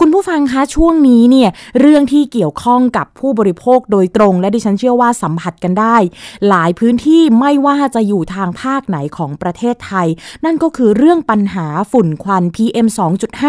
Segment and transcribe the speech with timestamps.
[0.00, 5.96] คุณผู้ฟังคะช่วงนี้เนี่ยเรื่องที่เกี่ยวข้องกับผู้บริโภคโดยตรง และดิฉันเชื่อว่าสัมผัสกันได้
[6.48, 10.08] หลายพื้นที่ไม่ว่าจะอยู่ทางภาคไหนของประเทศไทย
[10.44, 12.86] นั่นก็คือเรื่องปัญหาฝุ่นควัน PM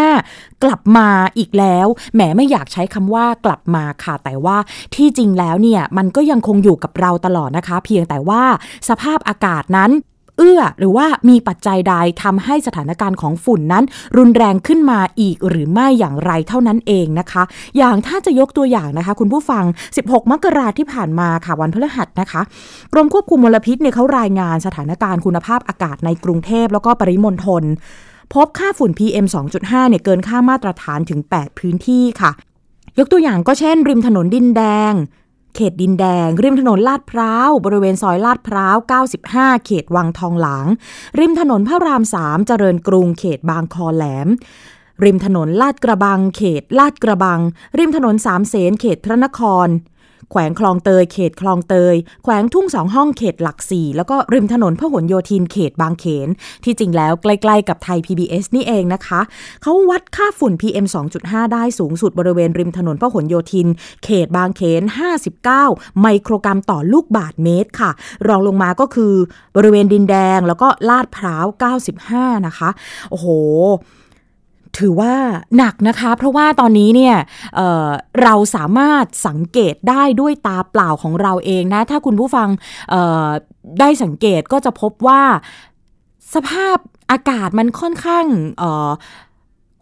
[0.02, 4.58] 2.5 กลับมาอีกแล้วแหมไม่อยากใช้คำว่ากลับมาค่ะ แต่ว่า
[4.96, 8.44] ที่จริงแล้วเนี่ยมันก็ยังคงอยู่กับเราตลอดนะคะ เพียงแต่ว่า
[8.90, 9.92] สภาพอากาศนั้น
[10.38, 13.84] เอื้อหรือว่ามีปัจจัยใดทำให้สถานการณ์ของฝุ่นนั้น
[14.18, 17.44] รุนแรงขึ้นมาอีกหรือไม่อย่างไรเท่านั้นเองนะคะ
[17.78, 19.64] อย่างถ้าจะยกตัวอย่างนะคะ คุณผู้ฟัง
[19.98, 22.42] 16 มกราที่ผ่านมาค่ะวันพฤหัสนะคะ
[22.94, 27.64] กรมควบคุมมลพิษเนี่ยเขารายงานสถานการณ์คุณภาพอากาศในกรุงเทพแล้วก็ปริมณฑล
[28.34, 29.26] พบค่าฝุ่น PM
[29.58, 32.32] 2.5 เนี่ยเกินค่ามาตรฐานถึง 8 พื้นที่ค่ะ
[33.00, 34.94] ยกตัวอย่างก็เช่น ริมถนนดินแดง
[35.56, 38.78] เขตดินแดง ริมถนนลาดพร้าว บริเวณซอยลาดพร้าว
[39.22, 40.68] 95 เขตวังทองหลาง
[41.20, 44.28] ริมถนนพระราม3เจริญกรุงเขตบางคอแหลม
[45.04, 47.40] ริมถนนลาดกระบัง เขตลาดกระบัง
[47.78, 49.68] ริมถนนสามเสนเขตพระนคร
[50.32, 56.28] แขวงคลองเตยเขตคลองเตย แขวงทุ่งสองห้องเขตหลักสี่แล้วก็ริมถนนพหลโยธินเขตบางเขน
[56.64, 59.22] ที่จริงแล้วใกล้ๆกับไทย PBS นี่เองนะคะ
[59.62, 60.86] เขาวัดค่าฝุ่น PM
[61.20, 63.68] 2.5 ได้สูงสุดบริเวณริมถนนพหลโยธิน
[64.04, 64.82] เขตบางเขน
[65.44, 67.92] 59 ไมโครกรัมต่อลูกบาทเมตรค่ะ
[68.28, 69.14] รองลงมาก็คือ
[69.56, 71.46] บริเวณดินแดงแล้วก็ลาดพร้าว
[71.96, 72.70] 95 นะคะ
[73.10, 73.28] โอ้โห
[74.78, 75.14] ถือว่า
[75.58, 77.16] หนักนะคะ เพราะว่าตอนนี้เนี่ย
[77.56, 82.48] เเราสามารถสังเกตได้ด้วยตาเปล่าของเราเองนะ ถ้าคุณผู้ฟัง
[83.80, 85.22] ได้สังเกตก็จะพบว่า
[86.34, 86.78] สภาพ
[87.12, 88.26] อากาศมันค่อนข้าง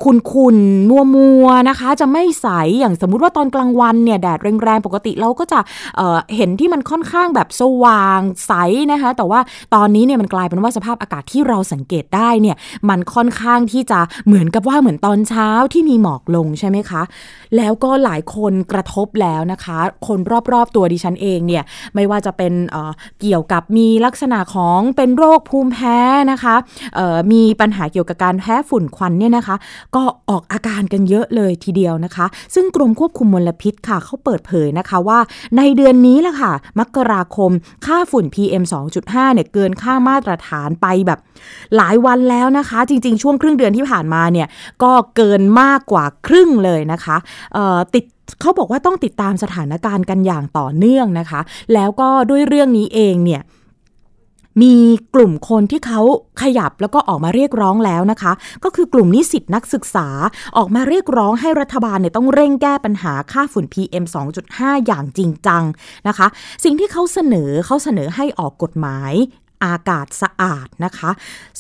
[0.04, 0.58] คุณคุณ
[0.90, 2.48] มัวมัวนะคะ จะไม่ใส
[2.80, 5.60] อย่างสมมุติว่าตอนกลางวันเนี่ยแดดแรงๆปกติเราก็จะ
[5.96, 8.54] เเห็นที่มันค่อนข้างแบบสว่างใส
[8.92, 9.40] นะคะ แต่ว่า
[9.76, 12.56] ตอนนี้เนี่ยมันกลายเป็นว่าสภาพอากาศที่เราสังเกตได้เนี่ย
[12.90, 17.02] มันค่อนข้างที่จะเหมือนกับว่าเหมือนตอนเช้าที่มีหมอกลงใช่ไหมคะ
[17.58, 20.20] แล้วก็หลายคนกระทบแล้วนะคะ คน
[20.52, 21.64] รอบๆตัวดิฉันเองเนี่ย
[21.96, 25.98] ไม่ว่าจะเป็นเเกี่ยวกับมีลักษณะของเป็นโรคภูมิแพ้
[26.32, 26.56] นะคะ
[27.32, 29.56] มีปัญหาเกี่ยวกับการแพ้ฝุ่นควันเนี่ยนะคะ
[29.96, 35.20] ก็ออกอาการกันเยอะเลยทีเดียวนะคะ ซึ่งกรมควบคุมมลพิษค่ะเขาเปิดเผยนะคะว่า
[35.58, 37.52] ในเดือนนี้แหละค่ะ มกราคม
[37.86, 38.64] ค่าฝุ่น PM
[39.00, 41.20] 2.5 เนี่ยเกินค่ามาตรฐานไปแบบ
[41.76, 44.48] หลายวันแล้วนะคะ จริง ๆ ช่วงครึ่งเดือนที่ผ่านมาเนี่ย
[44.84, 47.18] ก็เกินมากกว่าครึ่งเลยนะคะ
[47.94, 48.06] ติด
[48.42, 51.42] เขาบอกว่าต้องติดตามสถานการณ์กันอย่างต่อเนื่องนะคะ
[51.74, 53.42] แล้วก็ด้วยเรื่องนี้เองเนี่ย
[54.62, 54.74] มี
[55.16, 56.02] กลุ่มคนที่เขา
[56.42, 58.34] ขยับแล้วก็ออกมาเรียกร้องแล้วนะคะ
[58.64, 60.08] ก็คือกลุ่มนิสิตนักศึกษา
[60.58, 64.06] ออกมาเรียกร้องให้รัฐบาลเนี่ยต้องเร่งแก้ปัญหาค่าฝุ่น PM
[64.46, 65.64] 2.5 อย่างจริงจัง
[66.08, 66.28] นะคะ
[66.64, 69.14] สิ่งที่เขาเสนอเขาเสนอให้ออกกฎหมาย
[69.64, 71.12] อากาศสะอาดนะคะ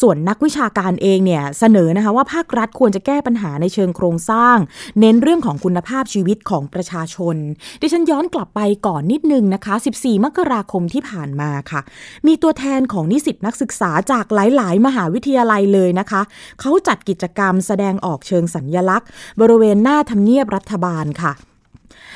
[0.01, 4.57] ส่วนนักวิชาการเองเนี่ยเสนอนะคะว่าภาครัฐควรจะแก้ปัญหาในเชิงโครงสร้าง
[4.99, 7.35] เน้นเรื่องของคุณภาพชีวิตของประชาชน
[7.81, 11.81] ดิฉันย้อนกลับไปก่อนนิดนึงนะคะ 14 มกราคมที่ผ่านมาค่ะ
[12.27, 16.21] มีตัวแทนของนิสิตนักศึกษาจากหลาย ๆ มหาวิทยาลัยเลยนะคะ
[16.61, 19.07] เขาจัดกิจกรรมแสดงออกเชิงสัญญลักษณ์
[19.41, 21.33] บริเวณหน้าทำเนียบรัฐบาลค่ะ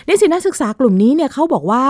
[0.09, 1.85] นิสิตนักศึกษากลุ่มนี้เนี่ยเขาบอกว่า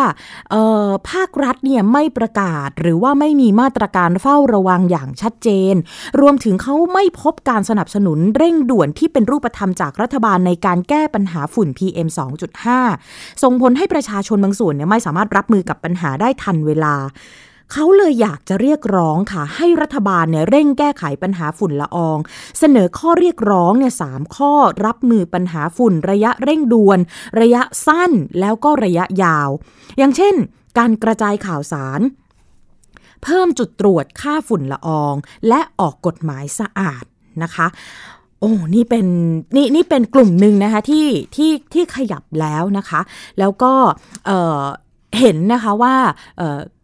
[1.12, 5.76] ภาครัฐเนี่ยไม่ประกาศหรือว่าไม่มีมาตรการเฝ้าระวังอย่างชัดเจน
[6.22, 12.08] รวมถึงเขาไม่พบการสนับสนุนเร่งด่วนที่เป็นรูปธรรมจากรัฐบาลในการแก้ปัญหาฝุ่น PM
[12.76, 16.96] 2.5 ส่งผลให้ประชาชนบางส่วนเนี่ยไม่สามารถรับมือกับปัญหาได้ทันเวลา
[17.72, 22.18] เขาเลยอยากจะเรียกร้องค่ะ ให้รัฐบาลเนี่ยเร่งแก้ไขปัญหาฝุ่นละออง
[22.60, 24.54] เสนอข้อเรียกร้องเนี่ยสามข้อ
[24.86, 27.00] รับมือปัญหาฝุ่นระยะเร่งด่วน
[27.40, 29.50] ระยะสั้นแล้วก็ระยะยาว
[29.98, 30.36] อย่างเช่น
[30.78, 32.02] การกระจายข่าวสาร
[33.24, 35.16] เพิ่มจุดตรวจค่าฝุ่นละออง
[35.48, 37.04] และออกกฎหมายสะอาด
[37.44, 37.68] นะคะ
[38.40, 39.06] โอ้นี่เป็น
[39.56, 43.02] นี่นี่เป็นกลุ่มหนึ่งนะคะที่ที่ที่ขยับแล้วนะคะ
[43.40, 43.74] แล้วก็
[44.26, 45.96] เเห็นนะคะว่า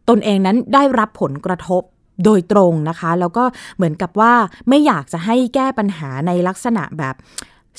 [0.10, 1.82] ตนเองนั้นได้รับผลกระทบ
[2.26, 3.44] โดยตรงนะคะ แล้วก็
[3.76, 4.34] เหมือนกับว่า
[4.70, 7.16] ไม่อยากจะให้แก้ปัญหาในลักษณะแบบ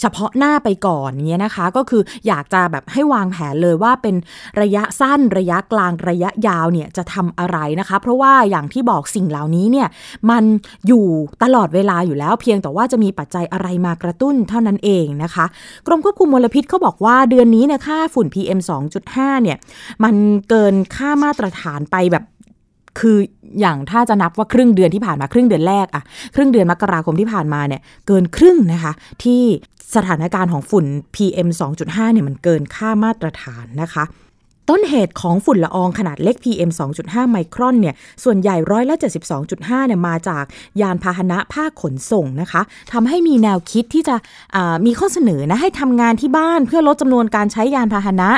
[0.00, 4.14] เฉพาะหน้าไปก่อนเนี้ยนะคะ ก็คืออยากจะแบบให้วางแผนเลยว่าเป็น
[4.61, 9.88] ระยะสั้นระยะกลางระยะยาวเนี่ยจะทำอะไรนะคะ เพราะว่าอย่างที่บอกสิ่งเหล่านี้เนี่ย
[10.31, 10.44] มัน
[10.87, 11.06] อยู่
[11.43, 15.46] ตลอดเวลาอยู่แล้วเพียงแต่ว่าจะมีปัจจัยอะไรมากระตุ้นเท่านั้นเองนะคะ
[15.87, 18.61] กรมควบคุมมลพิษเขาบอกว่าเดือนนี้เนี่ยค่าฝุ่น PM
[19.00, 19.56] 2.5เนี่ย
[20.05, 20.14] มัน
[20.49, 22.25] เกินค่ามาตรฐานไปแบบ
[22.99, 23.17] คือ
[23.61, 26.02] อย่างถ้าจะนับว่าครึ่งเดือนที่ผ่านมาครึ่งเดือนแรกอะ
[26.35, 28.93] ครึ่งเดือนมกราคมที่ผ่านมาเนี่ยเกินครึ่งนะคะ
[29.25, 29.43] ที่
[29.96, 31.49] สถานการณ์ของฝุ่น PM
[31.81, 34.05] 2.5เนี่ยมันเกินค่ามาตรฐานนะคะ
[34.70, 36.70] ต้นเหตุของฝุ่นละอองขนาดเล็ก PM
[37.00, 37.94] 2.5 ไมครอนเนี่ย
[38.25, 38.97] ส่วนใหญ่ร้อยละ
[39.43, 40.44] 72.5เนี่ยมาจาก
[40.81, 42.62] ยานพาหนะภาคขนส่งนะคะ
[42.93, 44.17] ทำให้มีแนวคิดที่จะ
[44.87, 48.31] มีข้อเสนอนะให้ทำงานที่บ้านเพื่อลดจำนวนการใช้ยานพาหนะ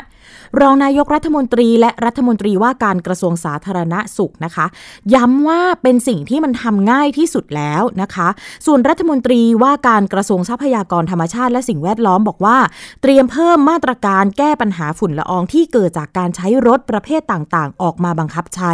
[0.60, 4.66] รองนายกรัฐมนตรีและรัฐมนตรีว่าการกระทรวงสาธารณสุขนะคะ
[5.14, 8.28] ย้ำว่าเป็นสิ่งที่มันทำง่ายที่สุดแล้วนะคะ
[8.66, 12.58] ส่วนรัฐมนตรีว่าการกระทรวงทรัพยากรธรรมชาติและสิ่งแวดล้อมบอกว่า
[13.02, 18.72] เตรียมเพิ่มมาตรการแก้ปัญหาฝุ่นละอองที่เกิดจากการใช้รถประเภทต่างๆ ออกมาบังคับใช้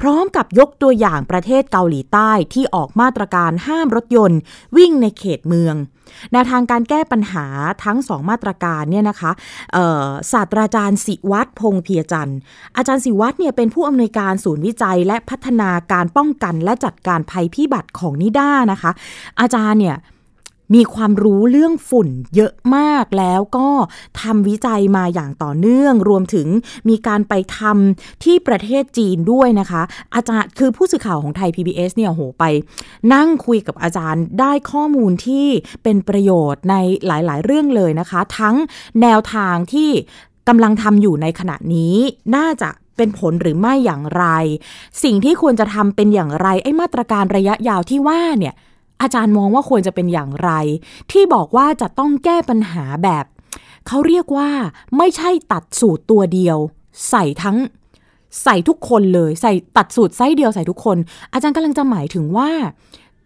[0.00, 4.38] พร้อมกับยกตัวอย่างประเทศเกาหลีใต้ที่ออกมาตรการห้ามรถยนต์
[4.76, 5.74] วิ่งในเขตเมือง
[6.32, 7.46] แนวทางการแก้ปัญหา
[7.84, 9.30] ทั้งสองมาตรการเนี่ยนะคะ
[10.32, 12.38] ศาสตราจารย์สิวัตรพงเพียจันทร์
[12.76, 18.90] อาจารย์สิวัตรเนี่ยเป็นผู้อำนวยการศูนย์วิจัย และพัฒนาการป้องกันและจัดการภัยพิบัติของนิด้านะคะ
[19.40, 19.96] อาจารย์เนี่ย
[20.74, 23.68] มีความรู้เรื่องฝุ่นเยอะมากแล้วก็
[24.20, 26.48] ทำวิจัยมาอย่างต่อเนื่อง รวมถึง
[26.88, 29.82] มีการไปทำที่ประเทศจีนด้วยนะคะ
[30.14, 32.44] อาจารย์คือผู้สื่อข่าวของไทย PBS เนี่ยโหไป
[33.14, 35.46] นั่งคุยกับอาจารย์ได้ข้อมูลที่
[35.82, 36.74] เป็นประโยชน์ใน
[37.06, 38.56] หลาย ๆ เรื่องเลยนะคะ ทั้ง
[39.02, 39.90] แนวทางที่
[40.48, 41.96] กำลังทำอยู่ในขณะนี้
[42.36, 44.24] น่าจะเป็นผลหรือไม่อย่างไร
[45.04, 48.54] สิ่งที่ควรจะทำเป็นอย่างไรไอ้มาตรการระยะยาวที่ว่าเนี่ย
[49.02, 50.50] อาจารย์มองว่าควรจะเป็นอย่างไร
[51.10, 53.24] ที่บอกว่าจะต้องแก้ปัญหาแบบ
[53.86, 54.50] เขาเรียกว่า
[54.96, 56.58] ไม่ใช่ตัดสูตรตัวเดียว
[57.10, 57.58] ใส่ทั้ง
[58.42, 60.96] ใส่ทุกคนเลย ใส่ตัดสูตรไส้เดียวใส่ทุกคน
[61.32, 62.50] อาจารย์กำลังจะหมายถึงว่า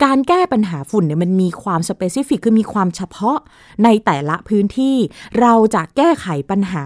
[0.05, 3.39] การแก้ปัญหาฝุ่นเนี่ยมันมีความสเปซิฟิกคือมีความเฉพาะ
[3.85, 4.97] ในแต่ละพื้นที่
[5.41, 6.85] เราจะแก้ไขปัญหา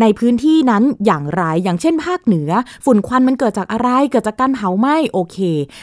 [0.00, 2.50] ในพื้นที่นั้นอย่างไร อย่างเช่น ภาคเหนือ
[2.84, 5.38] ฝุ่นควันมันเกิดจากอะไร เกิดจากการเผาไหม้โอเค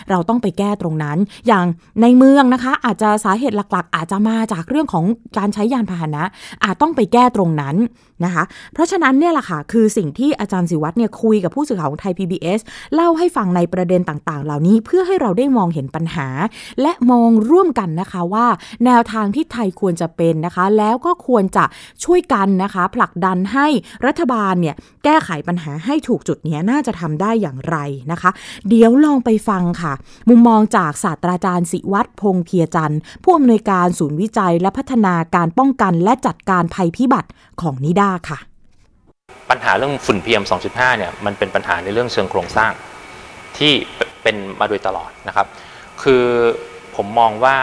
[0.09, 1.17] เราต้องไปแก้ตรงนั้น
[1.47, 1.65] อย่าง
[2.01, 5.06] ในเมืองนะคะ อาจจะสาเหตุหลักๆ อาจจะมาจากเรื่องของ
[5.38, 6.23] การใช้ยานพาหนะ
[6.63, 7.75] อาจต้องไปแก้ตรงนั้น
[8.25, 12.59] นะคะ เพราะฉะนั้นเนี่ยแหละค่ะคือสิ่งที่อาจารย์สิวัตรเนี่ยคุยกับผู้สื่อข่าวของไทย PBS
[12.95, 16.27] เล่าให้ฟังในประเด็นต่างๆ เหล่านี้เพื่อให้เราได้มองเห็นปัญหา
[16.81, 18.48] และมองร่วมกันนะคะว่า
[18.86, 21.66] แนวทางที่ไทยควรจะเป็นนะคะ แล้วก็ควรจะ
[22.04, 23.68] ช่วยกันนะคะ ผลักดันให้
[24.06, 27.78] รัฐบาลเนี่ยแก้ไขปัญหาให้ถูกจุดนี้น่าจะทำได้อย่างไร
[28.12, 28.31] นะคะ
[28.69, 29.94] เดี๋ยวลองไปฟังค่ะ
[30.30, 37.30] มุมมองจากศาสตราจารย์สิวัตรพงเพียจันทร์ผู้อำนวยการศูนย์วิจัยและพัฒนาการป้องกันและจัดการภัยพิบัติ
[37.62, 38.40] ของนิด้าค่ะ
[39.50, 42.72] ปัญหาเรื่องฝุ่น PM 2.5เนี่ยมันเป็นปัญหาในเรื่องเชิงโครงสร้าง
[43.58, 43.74] ที่
[44.24, 45.48] เป็นมาโดยตลอดนะครับ
[46.06, 46.25] คือ
[46.96, 47.57] ผมมองว่า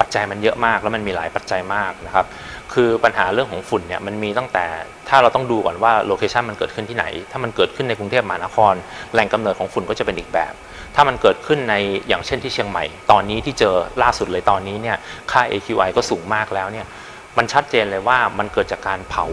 [0.00, 2.26] ปัจจัยมันเยอะมากแล้วมันมีหลายปัจจัยมากนะครับ
[2.74, 4.66] คือปัญหาเรื่องของฝุ่นเนี่ยมันมีตั้งแต่
[5.08, 8.74] ถ้าเราต้องดูก่อนว่าโลเคชันมันเกิดขึ้นที่ไหน ถ้ามันเกิดขึ้นในกรุงเทพมหานคร
[9.12, 10.52] แหล่งกำเนิดของฝุ่นก็จะเป็นอีกแบบ
[10.94, 11.74] ถ้ามันเกิดขึ้นใน
[12.08, 14.96] อย่างเช่นที่เชียงใหม่ ตอนนี้ที่เจอล่าสุดเลยตอนนี้เนี่ย
[15.32, 16.86] ค่า AQI ก็สูงมากแล้วเนี่ย
[17.38, 19.24] มันชัดเจนเลยว่ามันเกิดจากการเผา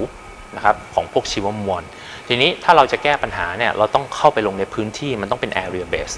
[0.55, 1.83] นะครับของพวกชีวมวล
[2.27, 6.15] ทีนี้ถ้าเราจะแก้ปัญหาเนี่ยเราต้องเข้าไปลงในพื้นที่มันต้องเป็น area base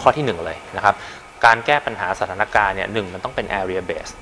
[0.00, 0.94] ข้อที่ 1 เลยนะครับ
[1.44, 4.14] การแก้ปัญหาสถานการณ์เนี่ยหนึ่งมันต้องเป็น area based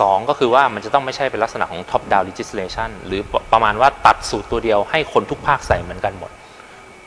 [0.00, 3.20] สองก็คือว่ามันจะต้องไม่ใช่เป็นลักษณะของ top down legislation หรือ
[3.52, 6.30] ประมาณว่าตัดสูตรตัวเดียวให้คนทุกภาคใส่เหมือนกันหมด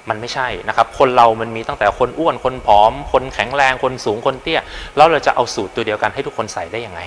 [0.09, 4.61] มันไม่ใช่นะครับ คนเรามันมีตั้งแต่คนอ้วนคนผอม คนแข็งแรงคนสูงคนเตี้ย
[4.97, 7.01] แล้วเราจะเอาสูตรตัวเดียวกันให้ทุกคนใส่ได้ยังไง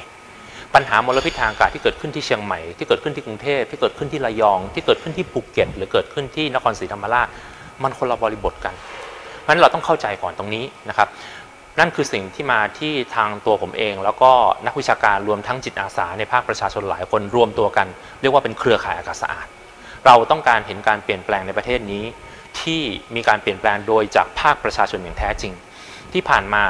[0.75, 7.29] ปัญหามลพิษทางอากาศที่เกิดขึ้นที่เชียงใหม่ที่เกิดขึ้นที่กรุงเทพที่เกิดขึ้นที่ระยอง ที่เกิดขึ้นที่ภูเก็ต หรือเกิดขึ้นที่นครศรีธรรมราช
[7.83, 8.75] มันคนละบริบทกัน
[9.41, 11.09] เพราะฉะนั้นเราต้องเข้าใจก่อนตรงนี้นะครับ
[11.79, 14.33] นั่นคือสิ่งที่มาที่ทางตัวผมเอง แล้วก็
[14.67, 17.87] นักวิชาการรวมทั้งจิตอาสาในภาคประชาชนหลายคนรวมตัวกัน
[18.21, 19.47] เรียกว่าเป็นเครือข่ายอากาศสะอาด
[20.07, 22.05] เราต้องการเห็นการเปลี่ยนแปลงในประเทศนี้
[22.61, 22.83] ที่
[23.15, 25.53] มีการเปลี่ยนแปลงโดยจากภาคประชาชนอย่างแท้จริง
[26.13, 26.65] ที่ผ่านมา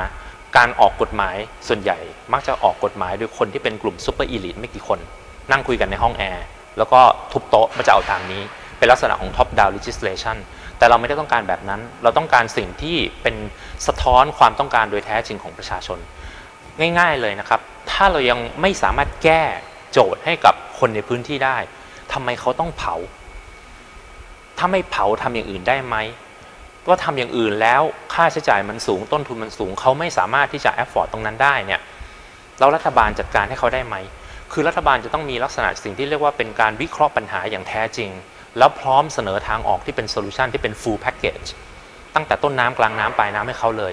[0.57, 1.37] การออกกฎหมาย
[1.69, 1.99] ส่วนใหญ่
[2.33, 4.99] มักจะออกกฎหมายโดยคนที่เป็นกลุ่มซูเปอร์อีลิทไม่กี่คน
[5.51, 6.45] นั่งคุยกันในห้องแอร์
[6.79, 7.01] แล้วก็
[7.33, 8.43] ทุบโต๊ะมาจะเอาตามนี้
[8.79, 10.37] เป็นลักษณะของ top down legislation
[10.79, 13.37] แต่เราไม่ได้ต้องการแบบนั้น เราต้องการสิ่งที่เป็น
[13.87, 15.99] สะท้อนความต้องการโดยแท้จริงของประชาชน
[16.99, 17.61] ง่ายๆเลยนะครับ
[17.91, 19.43] ถ้าเรายังไม่สามารถแก้
[19.93, 21.59] โจทย์ให้กับคนในพื้นที่ได้
[22.13, 22.95] ทำไมเขาต้องเผา
[24.59, 25.97] ถ้าไม่เผาทำอย่างอื่นได้ไหม
[26.89, 27.83] ก็ทำอย่างอื่นแล้ว
[28.15, 31.81] ค่าใช้จ่ายมันสูงต้นทุนมันสูง เขาไม่สามารถที่จะ afford ตรงนั้นได้เนี่ย
[32.59, 33.97] แล้วรัฐบาลจัดการให้เขาได้ไหม
[34.53, 38.11] คือรัฐบาลจะต้องมีลักษณะสิ่งที่เรียกว่าเป็นการวิเคราะห์ปัญหาอย่างแท้จริง
[38.59, 41.49] แล้วพร้อมเสนอทางออกที่เป็น solution ที่เป็น full package
[42.15, 43.93] ตั้งแต่ต้นน้ำกลางน้ำปลายน้ำให้เขาเลย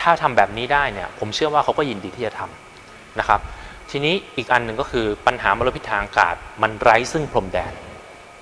[0.00, 3.40] ถ้าทำแบบนี้ได้เนี่ยผมเชื่อว่าเขาก็ยินดีที่จะทำนะครับ
[3.90, 7.72] ทีนี้อีกอันหนึ่งก็คือปัญหามลพิษทางอากาศมันไร้ซึ่งพรมแดน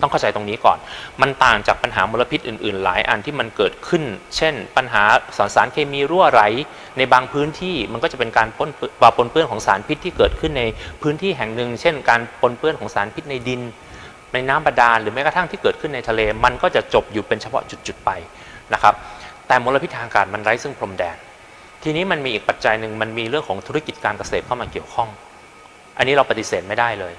[0.00, 0.78] ต้องเข้าใจตรงนี้ก่อน
[1.20, 4.02] มันต่างจากปัญหามลพิษอื่น ๆ หลายอันที่มันเกิดขึ้น
[4.36, 5.02] เช่น ปัญหา
[5.36, 6.42] สารสารเคมีรั่วไหล
[6.98, 10.62] ในบางพื้นที่มันก็จะเป็นการปนปปนเปื้อนของสารพิษที่เกิดขึ้นใน
[11.02, 13.60] พื้นที่แห่งหนึ่ง เช่น การปนเปื้อนของสารพิษในดิน
[14.32, 18.10] ในน้ำบาดาลหรือแม้กระทั่งที่เกิดขึ้นในทะเล มันก็จะจบอยู่เป็นเฉพาะจุดๆไป
[18.74, 18.94] นะครับ
[19.46, 21.16] แต่มลพิษทางอากาศมันไร้ซึ่งพรมแดน
[21.82, 25.08] ทีนี้มันมีอีกปัจจัยหนึ่งมันมีเรื่องของธุรกิจการเกษตรเข้ามาเกี่ยวข้อง
[25.98, 27.14] อันนี้เราปฏิเสธไม่ได้เลย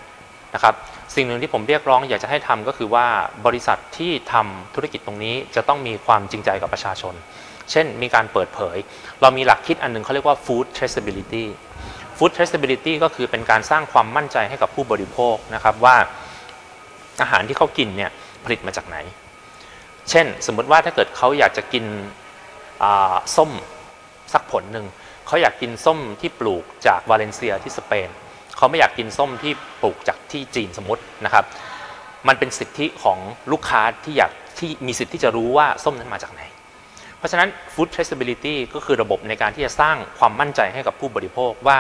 [0.54, 0.74] นะครับ
[1.16, 3.06] สิ่งหนึ่งที่ผมเรียกร้องอยากจะให้ทำก็คือว่า
[3.46, 7.14] บริษัทที่ทำธุรกิจตรงนี้จะต้องมีความจริงใจกับประชาชน
[7.72, 8.78] เช่นมีการเปิดเผย
[9.22, 11.46] เรามีหลักคิดอันหนึงเขาเรียกว่า food traceability
[12.18, 15.96] food traceability ก็คือเป็นการสร้างความมั่นใจให้กับผู้บริโภคนะครับว่า
[17.22, 18.12] อาหารที่เขากินเนี่ย
[18.46, 18.98] ผลิตมาจากไหน
[20.10, 21.86] เช่น สมมุติว่าถ้าเกิดเขาอยากจะกิน
[23.36, 23.52] ส้ม
[24.34, 24.86] สักผลหนึ่ง
[25.28, 28.10] เขาอยากกินส้มที่ปลูกจากวาเลนเซียที่สเปน
[28.58, 31.46] เขาไม่อยากกินส้มที่ปลูกจากที่จีนสมมตินะครับ
[32.28, 33.18] มันเป็นสิทธิของ
[33.52, 36.42] ลูกค้าที่อยากที่มีสิทธิ์ที่จะรู้ว่าส้มนั้นมาจากไหน
[37.18, 41.78] เพราะฉะนั้น food traceability ก็คือระบบในการที่จะสร้างความมั่นใจให้กับผู้บริโภคว่า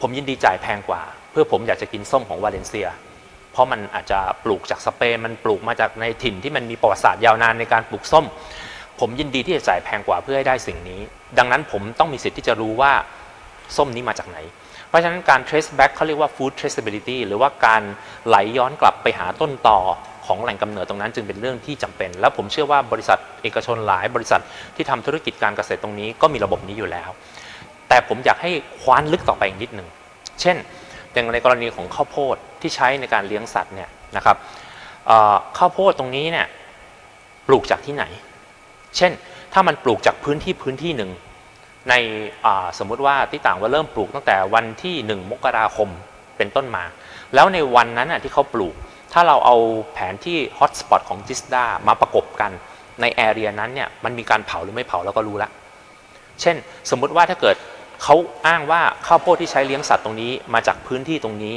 [0.00, 2.88] ผมยินดีจ่ายแพงกว่า เพื่อผมอยากจะกินส้มของวาเลนเซีย
[3.52, 8.24] เพราะมันอาจจะปลูกจากสเปนมันปลูกมาจากในถิ่นที่มันมีประวัติศาสตร์ยาวนานในการปลูกส้ม
[9.00, 11.00] ผมยินดีที่จะจ่ายแพงกว่าเพื่อให้ได้สิ่งนี้
[11.38, 12.92] ดังนั้นผมต้องมีสิทธิ์ที่จะรู้ว่า
[13.76, 14.38] ส้มนี้มาจากไหน
[14.88, 17.82] เพราะฉะนั้นการ trace back เขาเรียกว่า food traceability หรือว่าการ
[18.26, 19.78] ไหลย้อนกลับไปหาต้นต่อ
[20.26, 24.40] ของแหล่งกำเนิดตรงนั้นจึงเป็นเรื่องที่จำเป็น แล้วผมเชื่อว่าบริษัทเอกชนหลายบริษัท
[24.76, 27.10] ที่ทำธุรกิจการเกษตรตรงนี้ก็มีระบบนี้อยู่แล้ว
[27.88, 29.88] แต่ผมอยากให้คว้านลึกต่อไปอีกนิดหนึ่ง
[30.40, 30.56] เช่น
[31.12, 34.36] อย่างในกรณีของข้าวโพดที่ใช้ในการเลี้ยงสัตว์เนี่ยนะครับ
[35.58, 36.46] ข้าวโพดตรงนี้เนี่ย
[37.46, 38.04] ปลูกจากที่ไหน
[38.96, 39.12] เช่น
[39.52, 41.10] ถ้ามันปลูกจากพื้นที่พื้นที่หนึ่ง
[41.90, 41.94] ใน
[42.78, 45.88] สมมุติว่าที่ต่างว่าเริ่มปลูกตั้งแต่วันที่ 1 มกราคม
[46.36, 46.84] เป็นต้นมา
[47.34, 48.74] แล้วในวันนั้นที่เขาปลูก
[49.12, 49.56] ถ้าเราเอา
[49.92, 52.50] แผนที่ฮอตสปอตของจิสดามาประกบกัน
[53.00, 55.50] ใน area นั้นเนี่ยมันมีการเผาหรือไม่เผาเราก็รู้ละ
[56.40, 56.56] เช่น
[56.90, 57.56] สมมุติว่าถ้าเกิด
[58.02, 58.16] เขา
[58.46, 61.54] อ้างว่าข้าวโพดที่ใช้เลี้ยงสัตว์ตรงนี้มาจากพื้นที่ตรงนี้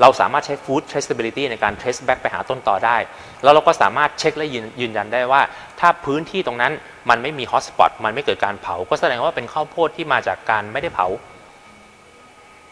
[0.00, 2.96] เราสามารถใช้ food traceability ในการ trace back ไปหาต้นตอได้
[3.42, 4.48] แล้วเราก็สามารถเช็คและ
[4.80, 5.42] ยืนยันได้ว่า
[5.80, 6.72] ถ้าพื้นที่ตรงนั้น
[7.10, 11.06] มันไม่มี hotspot มันไม่เกิดการเผา ก็แสดงว่าเป็นข้าวโพดที่มาจากการไม่ได้เผา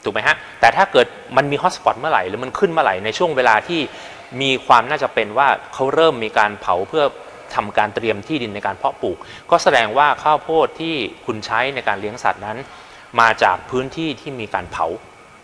[0.04, 3.80] ถูกไหมฮะ แต่ถ้าเกิดมันมี hotspot เมื่อไหร่ หรือมันขึ้นเมื่อไหร่ในช่วงเวลาที่
[4.40, 7.04] มีความน่าจะเป็นว่าเขาเริ่มมีการเผาเพื่อ
[7.54, 9.16] ทำการเตรียมที่ดินในการเพาะปลูก
[9.50, 10.94] ก็แสดงว่าข้าวโพดที่
[11.26, 12.58] คุณใช้ในการเลี้ยงสัตว์นั้น
[13.20, 14.86] มาจากพื้นที่ที่มีการเผา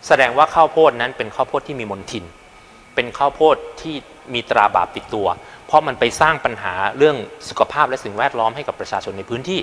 [0.07, 2.25] แสดงว่าข้าวโพดนั้นเป็นข้าวโพดที่มีมลทิน
[2.95, 3.95] เป็นข้าวโพดที่
[4.33, 5.27] มีตราบาปติดตัว
[5.65, 7.17] เพราะมันไปสร้างปัญหาเรื่อง
[7.49, 9.59] สุขภาพและสิ่งแวดล้อมให้กับประชาชนในพื้นที่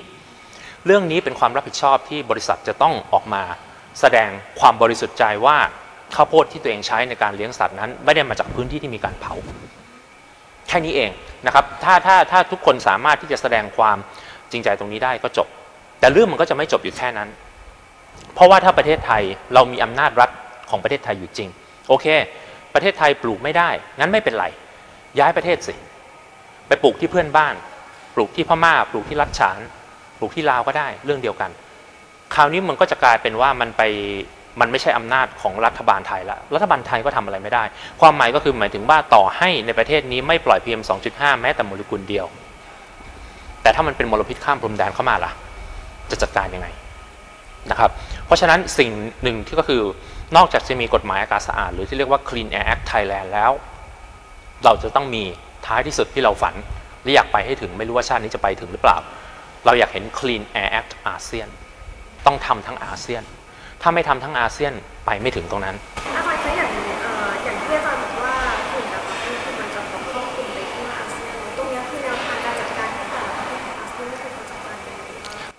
[0.85, 3.43] เรื่องนี้เป็นความรับผิดชอบที่บริษัทจะต้องออกมา
[3.99, 5.57] แสดงความบริสุทธิ์ใจว่า
[6.15, 9.33] ข้าวโพดที่ตัวเองใช้ในการเลี้ยงสัตว์นั้น ไม่ได้มาจากพื้นที่ที่มีการเผา
[10.67, 11.11] แค่นี้เอง
[11.45, 13.97] นะครับถ้าถ้าถ้าทุกคนสามารถที่จะแสดงความ
[14.51, 15.47] จริงใจตรงนี้ได้ก็จบ
[15.99, 17.29] แต่เรื่องมันก็จะไม่จบอยู่แค่นั้น
[18.35, 20.29] เพราะว่าถ้าประเทศไทยเรามีอำนาจรัฐ
[20.69, 21.49] ของประเทศไทยอยู่จริง
[21.89, 22.05] โอเค
[22.73, 23.69] ประเทศไทยปลูกไม่ได้
[23.99, 24.45] งั้นไม่เป็นไร
[25.19, 25.75] ย้ายประเทศสิ
[26.67, 27.55] ไปปลูกที่เพื่อนบ้าน
[28.15, 29.59] ปลูกที่พม่า ปลูกที่รัชฉาน
[30.19, 31.51] ปลูกที่ลาวก็ได้เรื่องเดียวกัน
[32.35, 33.81] คราวนี้มันก็จะกลายเป็นว่ามันไป
[34.59, 37.63] มันไม่ใช่อำนาจของรัฐบาลไทยละรัฐบาลไทยก็ทำอะไรไม่ได้
[38.01, 40.81] ความหมายก็คือหมายถึงว่าต่อให้ในประเทศนี้ไม่ปล่อย PM
[41.11, 42.25] 2.5 แม้แต่โมเลกุลเดียว
[43.61, 45.31] แต่ถ้ามันเป็นมลพิษข้ามพรมแดนเข้ามาล่ะ
[46.11, 46.67] จะจัดการยังไง
[47.71, 47.91] นะครับ
[48.25, 48.89] เพราะฉะนั้นสิ่ง
[49.23, 49.81] หนึ่งที่ก็คือ
[50.37, 53.51] นอกจากจะมีกฎหมายอากาศสะอาด หรือที่เรียกว่า Clean Air Act Thailand แล้ว
[54.65, 55.23] เราจะต้องมี
[55.65, 56.55] ท้ายที่สุดที่เราฝัน
[57.03, 58.97] และอยากไปให้ถึงไม่รู้ว่าชาตินี้จะไปถึงหรือเปล่า
[59.65, 61.47] เราอยากเห็น Clean Air Act อาเซียน
[62.25, 63.23] ต้องทำทั้งอาเซียน
[63.81, 64.73] ถ้าไม่ทำทั้งอาเซียน
[65.05, 65.75] ไปไม่ถึงตรงนั้น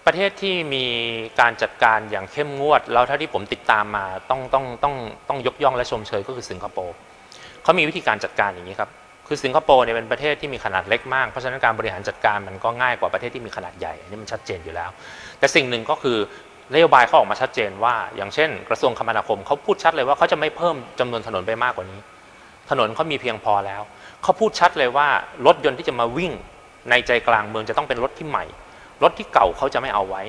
[0.06, 0.84] ประเทศที่มี
[1.40, 4.94] การจัดการอย่างเข้มงวด แล้วเท่าที่ผมติดตามมาต้องต้องต้อง
[5.28, 6.94] ต้องยกย่องและชมเชยก็คือสิงคโปร์
[7.62, 8.90] เขามีวิธีการจัดการอย่างนี้ครับ
[9.26, 14.90] คือสิงคโปร์เนี่ยเป็นประเทศที่มีขนาดเล็กมากเพราะฉะนั้นการบริหารจัดการมันก็ง่ายกว่าประเทศที่มีขนาดใหญ่อันนี้มันชัดเจนอยู่แล้ว
[15.38, 16.18] แต่สิ่งหนึ่งก็คือ
[16.74, 22.00] นโยบายเขาออกมาชัดเจนว่า อย่างเช่น กระทรวงคมนาคมเขาพูดชัดเลยว่าเขาจะไม่เพิ่มจำนวนถนนไปมากกว่านี้
[22.70, 23.82] ถนนเขามีเพียงพอแล้ว
[24.22, 25.08] เขาพูดชัดเลยว่า
[25.46, 26.32] รถยนต์ที่จะมาวิ่ง
[26.90, 28.44] ในใจกลางเมืองจะต้องเป็นรถที่ใหม่
[29.02, 30.22] รถที่เก่าเขาจะไม่เอาไว้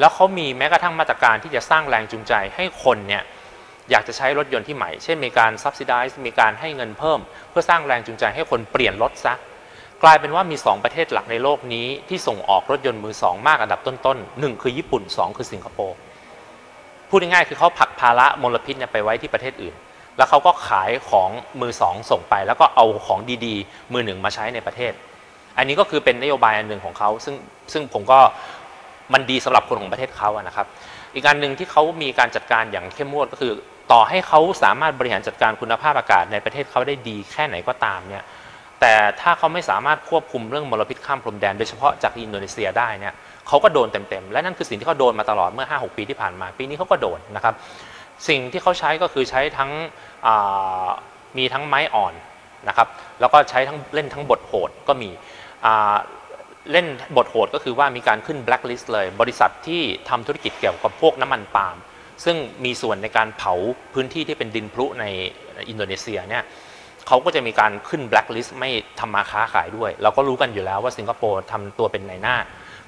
[0.00, 3.22] แล้วเขามีแม้กระทั่งมาตรการที่จะสร้างแรงจูงใจให้คนเนี่ย
[3.90, 9.34] อยากจะใช้รถยนต์ที่ใหม่ เช่นมีการ subsidize มีการให้เงินเพิ่ม เพื่อสร้างแรงจูงใจให้คนเปลี่ยนรถซะ
[10.02, 15.96] กลายเป็นว่ามี 2 ประเทศหลักในโลกนี้ที่ส่งออกรถยนต์มือสองมากอันดับต้นๆหนึ่งคือญี่ปุ่น 2 คือสิงคโปร์
[17.08, 19.74] พูดง่ายๆคือเขาผลักภาระมลพิษเนี่ยไปไว้ที่ประเทศอื่น
[20.16, 21.30] แล้วเขาก็ขายของ
[21.60, 24.92] มือสองส่งไป แล้วก็เอาของดีๆ มือหนึ่งมาใช้ในประเทศ
[25.58, 27.34] อันนี้ก็คือเป็นนโยบายอันหนึ่งของเขาซึ่ง
[27.72, 28.18] ซึ่งผมก็
[29.12, 30.66] มันดีสำหรับคนของประเทศเขาอะนะครับ
[31.14, 33.52] อีกการหนึ่งที่เขามีการจัดการอย่างเข้มงวดก็คือ
[33.92, 38.24] ต่อให้เขาสามารถบริหารจัดการคุณภาพอากาศในประเทศเขาได้ดีแค่ไหนก็ตามเนี่ย
[38.80, 43.14] แต่ถ้าเขาไม่สามารถควบคุมเรื่องมลพิษข้ามพรมแดนโดยเฉพาะจากอินโดนีเซียได้เนี่ย
[43.48, 47.54] เขาก็โดนเต็มๆ และนั่นคือสิ่งที่เขาโดนมาตลอดเมื่อ 5-6 ปีที่ผ่านมา ปีนี้เขาก็โดนนะครับ
[48.28, 49.70] สิ่งที่เขาใช้ก็คือใช้ทั้ง
[51.38, 52.14] มีทั้งไม้อ่อน
[52.68, 52.88] นะครับ
[53.20, 55.10] แล้วก็ใช้ทั้งเล่นทั้งบทโหดก็มี
[56.72, 61.76] เล่นบทโหดก็คือว่ามีการขึ้นแบล็คลิสต์เลย บริษัทที่ทำธุรกิจเกี่ยวกับพวกน้ำมันปาล์ม
[62.24, 63.54] ซึ่งมีส่วนในการเผา
[63.94, 65.04] พื้นที่ที่เป็นดินพรุใน
[65.68, 66.44] อินโดนีเซียเนี่ย
[67.06, 72.36] เขาก็จะมีการขึ้นแบล็คลิสต์ไม่ทำมาค้าขายด้วย เราก็รู้กันอยู่แล้วว่าสิงคโปร์ทำตัวเป็นนายหน้า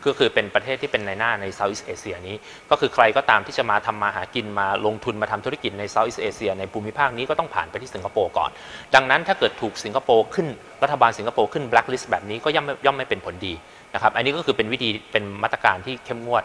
[0.07, 2.37] ก็คือเป็นประเทศที่เป็นนายหน้าใน Southeast Asia นี้
[2.71, 8.51] ก็คือใครก็ตามที่จะมาทำมาหากินมาลงทุนมาทำธุรกิจใน Southeast Asia ในภูมิภาคนี้ก็ต้องผ่านไปที่สิงคโปร์ก่อน
[8.95, 10.47] ดังนั้นถ้าเกิดถูกสิงคโปร์ขึ้น
[10.83, 13.55] รัฐบาลสิงคโปร์ขึ้นแบล็คลิสต์แบบนี้ก็ย่อมย่อมไม่เป็นผลดี
[13.95, 16.43] นะครับอันนี้ก็คือเป็นวิธีเป็นมาตรการที่เข้มงวด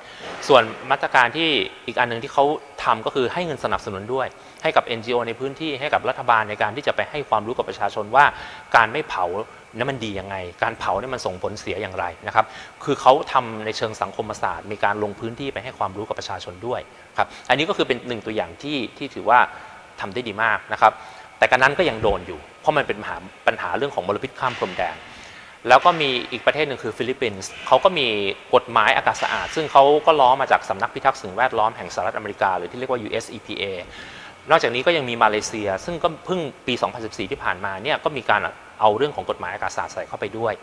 [0.48, 1.50] ส่วนมาตรการที่
[1.88, 2.46] อีกอันหนึ่งที่เขา
[2.84, 4.28] ทำก็คือให้เงินสนับสนุนด้วย
[4.64, 8.26] ให้กับ NGO ในพื้นที่ให้กับรัฐบาลในการที่จะไปให้ความรู้กับประชาชนว่า
[8.76, 9.26] การไม่เผา
[9.78, 12.46] นั้นมันดียังไง การเผาเนี่ยมันส่งผลเสียอย่างไรนะครับ
[12.84, 16.82] คือเขาทำในเชิงสังคมศาสตร์ มีการลงพื้นที่ไปให้ความรู้กับประชาชนด้วย
[17.18, 19.40] ครับ อันนี้ก็คือเป็นหนึ่งตัวอย่างที่ที่ถือว่า
[20.02, 20.94] ทำได้ดีมากนะครับ
[21.38, 24.96] แต่กระนั้นก็ยังโดนอยู่ เพราะมันเป็นปัญหาปัญหาเรื่องของมลพิษข้ามพรมแดน
[25.68, 28.08] แล้วก็มีอีกประเทศหนึ่งคือฟิลิปปินส์เขาก็มี
[28.56, 33.64] กฎหมายอากาศสะอาด ซึ่งเขาก็ล้อมาจากสำนักพิทักษ์สิ่งแวดล้อมแห่งสหรัฐอเมริกา หรือที่เรียกว่า US EPA
[34.50, 36.74] นอกจากนี้ก็ยังมีมาเลเซีย ซึ่งก็เพิ่งปี
[37.04, 38.42] 2014 ที่ผ่านมาเนี่ยก็มีการ
[38.80, 40.54] เอาเรื่องของกฎหมายอากาศสะอาดใส่เข้าไปด้วย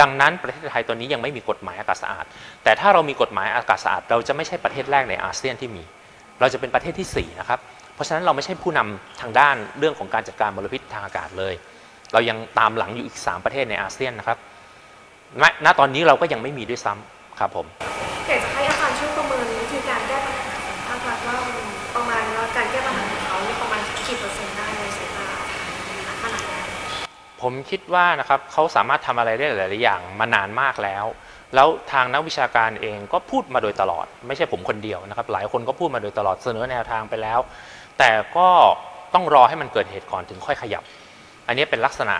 [0.00, 2.24] ดังนั้นประเทศไทยตอนนี้ยังไม่มีกฎหมายอากาศสะอาด
[2.64, 5.82] แต่ถ้าเรามีกฎหมายอากาศสะอาด เราจะไม่ใช่ประเทศแรกในอาเซียนที่มี
[6.40, 7.60] เราจะเป็นประเทศที่ 4 นะครับ
[7.94, 11.54] เพราะฉะนั้นเราไม่ใช่ผู้นำทางด้านเรื่องของการจัดการมลพิษทางอากาศเลย
[12.12, 14.38] เรายังตามหลังอยู่อีก 3 ประเทศในอาเซียนนะครับ
[15.64, 17.66] ณตอนนี้เราก็ยังไม่มีด้วยซ้ำครับผม
[18.26, 21.36] อยากจะให้อาจารย์ช่วยประเมินวิธีการแก้ปัญหาของภารัฐว่า
[21.96, 25.26] ประมาณว่าการแก้ปัญหาของเขาประมาณกี่เปอร์เซ็นต์ได้ในสายตา
[26.22, 26.58] ขนาดนี้
[27.40, 31.04] ผมคิดว่านะครับเขาสามารถทำอะไรได้หลาย ๆ อย่างมานานมากแล้ว
[31.54, 37.38] แล้วทางนักวิชาการเองก็พูดมาโดยตลอด ไม่ใช่ผมคนเดียวนะครับ หลายคนก็พูดมาโดยตลอดเสนอแนวทางไปแล้ว
[37.98, 38.48] แต่ก็
[39.14, 40.82] ต้องรอให้มันเกิดเหตุก่อนถึงค่อยขยับ
[41.46, 42.16] อันนี้เป็นลักษณะ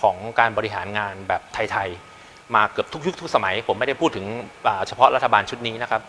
[0.00, 1.88] ของการบริหารงานแบบไทย
[2.22, 4.26] ๆ มาเกือบทุกยุคทุกสมัย ผมไม่ได้พูดถึง
[4.88, 6.02] เฉพาะรัฐบาลชุดนี้นะครับ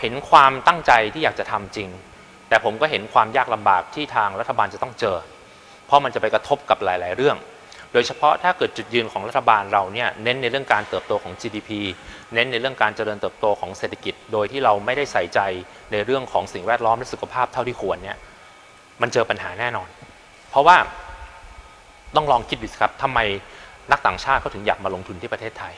[0.00, 1.88] เห็นความตั้งใจที่อยากจะทำจริง
[2.48, 5.16] แต่ผมก็เห็นความยากลำบากที่ทางรัฐบาลจะต้องเจอ
[5.88, 7.36] เพราะมันจะไปกระทบกับหลาย ๆ เรื่อง
[7.92, 11.70] โดยเฉพาะถ้าเกิดจุดยืนของรัฐบาลเราเนี่ยเน้นในเรื่องการเติบโตของ GDP
[12.34, 15.40] เน้นในเรื่องการเจริญเติบโตของเศรษฐกิจ โดยที่เราไม่ได้ใส่ใจ
[15.92, 18.16] ในเรื่องของสิ่งแวดล้อมและสุขภาพเท่าที่ควรเนี่ย
[19.02, 19.88] มันเจอปัญหาแน่นอน
[20.50, 20.76] เพราะว่า
[22.16, 23.18] ต้องลองคิดดูสครับทำไม
[23.90, 25.74] นักต่างชาติเขาถึงอยากมาลงทุนที่ประเทศไทย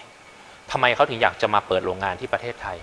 [0.71, 2.79] ทำไมเขาถึงอยากจะมาเปิดโรงงานที่ประเทศไทย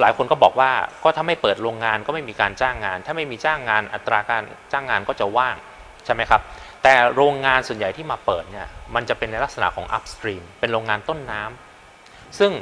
[0.00, 0.70] หลายคนก็บอกว่า
[1.04, 5.56] ก็ถ้าไม่เปิดโรงงานก็ไม่มีการจ้างงาน ถ้าไม่มีจ้างงานอัตราการจ้างงานก็จะว่าง
[6.04, 6.40] ใช่ไหมครับ
[6.82, 12.52] แต่โรงงานส่วนใหญ่ที่มาเปิดเนี่ยมันจะเป็นในลักษณะของ upstream เป็นโรงงานต้นน้ำซึ่ง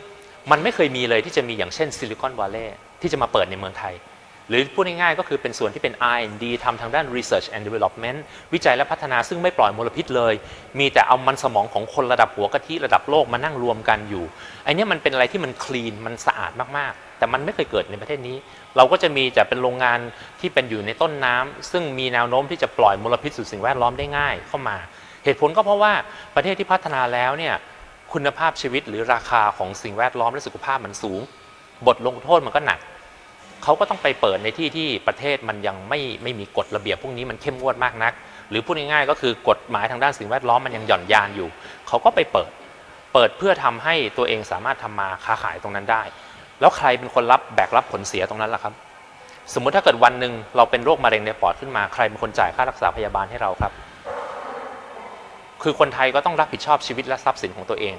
[0.51, 3.95] มันไม่เคยมีเลยที่จะมีอย่างเช่น Silicon Valley ที่จะมาเปิดในเมืองไทย
[4.49, 8.19] หรือพูดง่ายๆก็คือเป็นส่วนที่เป็น R&D ทำทางด้าน Research and Development
[8.53, 10.35] วิจัยและพัฒนาซึ่งไม่ปล่อยมลพิษเลย
[10.79, 14.25] มีแต่เอามันสมองของคนระดับหัวกะทิระดับโลกมานั่งรวมกันอยู่
[14.65, 18.37] ไอ้นี่มันเป็นอะไรที่มัน clean มันสะอาดมากๆ แต่มันไม่เคยเกิดในประเทศนี้
[18.77, 19.99] เราก็จะมีแต่เป็นโรงงาน
[20.41, 24.77] ที่เป็นอยู่ในต้นน้ำซึ่งมีแนวโน้มที่จะปล่อยมลพิษสู่สิ่งแวดล้อมได้ง่ายเข้ามา
[25.25, 25.93] เหตุผลก็เพราะว่า
[26.35, 27.55] ประเทศที่พัฒนาแล้วเนี่ย
[28.13, 31.21] คุณภาพชีวิตหรือราคาของสิ่งแวดล้อมและสุขภาพมันสูง
[31.87, 32.79] บทลงโทษมันก็หนัก
[33.65, 38.13] เขาก็ต้องไปเปิดในที่ที่ประเทศมันยังไม่ไม่มีกฎระเบียบพวกนี้มันเข้มงวดมากนัก
[38.51, 41.49] หรือพูดง่ายๆก็คือกฎหมายทางด้านสิ่งแวดล้อมมันยังหย่อนยานอยู่
[41.89, 42.51] เขาก็ไปเปิด
[43.13, 46.03] เปิดเพื่อทำให้ตัวเองสามารถทำมาค้าขายตรงนั้นได้
[46.61, 48.75] แล้วใครเป็นคนรับแบกรับผลเสียตรงนั้นล่ะครับ
[49.55, 53.73] สมมุติถ้าเกิดวันหนึ่งเราเป็นโรคมะเร็งในปอดขึ้นมาใครเป็นคนจ่ายค่ารักษาพยาบาลให้เราครับ
[55.63, 57.95] คือคนไทยก็ต้องรับผิดชอบชีวิตและทรัพย์สินของตัวเอง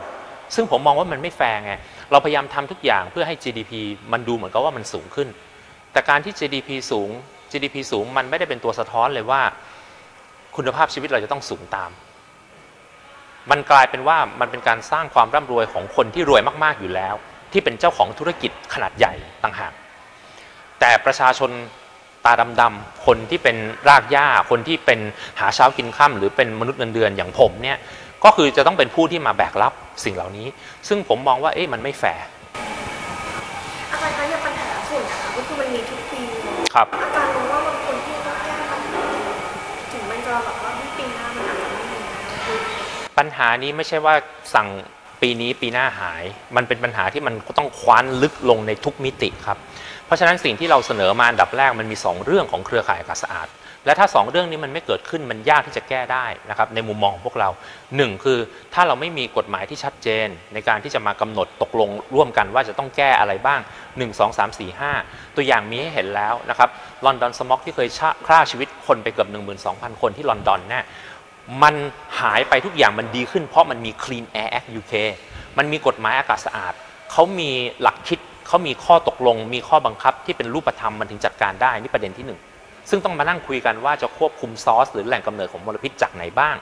[0.56, 1.74] ซึ่งผมมองว่ามันไม่แฟร์ไง
[2.12, 3.72] เราพยายามทำทุกอย่างเพื่อให้ GDP
[4.12, 5.28] มันดูเหมือนกับว่ามันสูงขึ้น
[5.92, 7.10] แต่การที่ GDP สูง
[7.52, 9.42] GDP สูงมันไม่ได้เป็นตัวสะท้อนเลยว่า
[10.56, 11.90] คุณภาพชีวิตเราจะต้องสูงตาม
[13.52, 17.16] มันกลายเป็นว่ามันเป็นการสร้างความร่ำรวยของคนที่รวยมากๆอยู่แล้ว
[17.52, 19.74] ที่เป็นเจ้าของธุรกิจขนาดใหญ่ต่างหาก
[20.80, 21.52] แต่ประชาชน
[22.26, 23.58] ตาดำๆคนที่เป็น
[23.90, 25.00] รากหญ้าคนที่เป็น
[25.40, 27.78] หาเช้ากินข้าหรือเป็นมนุษย์เงินเดือนอย่างผมเนี่ย
[28.24, 30.48] ก็คือจะต้องเป็นผู้ที่มาแบกรับสิ่งเหล่านี้
[30.88, 32.26] ซึ่งผมมองว่าเอ๊ะมันไม่แฟร์
[33.92, 36.22] อาจารย์คะอย่างปัญหาฝุ่นนะคะก็คือมันมีทุกปี
[36.74, 37.51] ครับอาจารย์
[43.18, 44.16] ปัญหานี้ไม่ใช่ว่า
[44.56, 44.68] สั่ง
[45.22, 46.24] ปีนี้ปีหน้าหาย
[46.56, 49.58] มันเป็นปัญหาที่มันต้องคว้านลึกลงในทุกมิติครับ
[50.06, 53.48] เพราะฉะนั้นสิ่งที่เราเสนอมาอันดับแรกมันมี 2 เรื่องของเครือข่ายอากาศสะอาด
[53.86, 57.50] และถ้า 2 เรื่องนี้มันไม่เกิดขึ้นมันยากที่จะแก้ได้นะครับในมุมมองของพวกเรา
[57.86, 58.40] 1 คือ
[58.74, 66.70] ถ้าเราไม่มีกฎหมายที่ชัดเจน ในการที่จะมากำหนดตกลงร่วมกันว่าจะต้องแก้อะไรบ้าง 1 2 3 4 5 ตัวอย่างมีให้เห็นแล้วนะครับ
[67.06, 67.90] ลอนดอนสม็อกที่เคย
[68.28, 69.30] ฆ่าชีวิตคนไปเกือบ
[69.66, 70.84] 12,000 คนที่ลอนดอนเนี่ย
[71.64, 71.76] มัน
[72.20, 74.94] หายไปทุกอย่างมันดีขึ้น เพราะมันมี Clean Air Act UK
[75.58, 76.74] มันมีกฎหมายอากาศสะอาด
[77.12, 77.50] เขามี
[77.82, 82.40] หลักคิด เขามีข้อตกลง มีข้อบังคับที่เป็นรูปธรรมมันถึงจัดการได้ นี่ประเด็นที่หนึ่ง
[82.90, 86.56] ซึ่งต้องมานั่งคุยกันว่าจะควบคุมซอส หรือแหล่งกำเนิดของมลพิษจากไหนบ้าง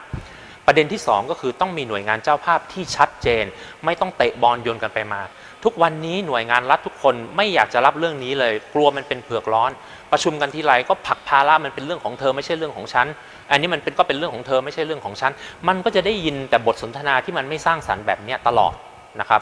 [0.67, 3.45] ประเด็นที่สองก็คือต้องมีหน่วยงานเจ้าภาพที่ชัดเจน
[3.85, 5.21] ไม่ต้องเตะบอลโยนกันไปมา
[5.63, 9.71] ทุกวันนี้หน่วยงานรัฐทุกคนไม่อยากจะรับเรื่องนี้เลย กลัวมันเป็นเผือกร้อน
[10.11, 13.07] ประชุมกันทีไรก็ผลักภาระมันเป็นเรื่องของเธอไม่ใช่เรื่องของฉัน
[13.51, 15.31] อันนี้มันเป็นก็เป็นเรื่องของเธอไม่ใช่เรื่องของฉัน
[15.67, 18.73] มันก็จะได้ยินแต่บทสนทนาที่มันไม่สร้างสรรค์แบบนี้ตลอด
[19.19, 19.41] นะครับ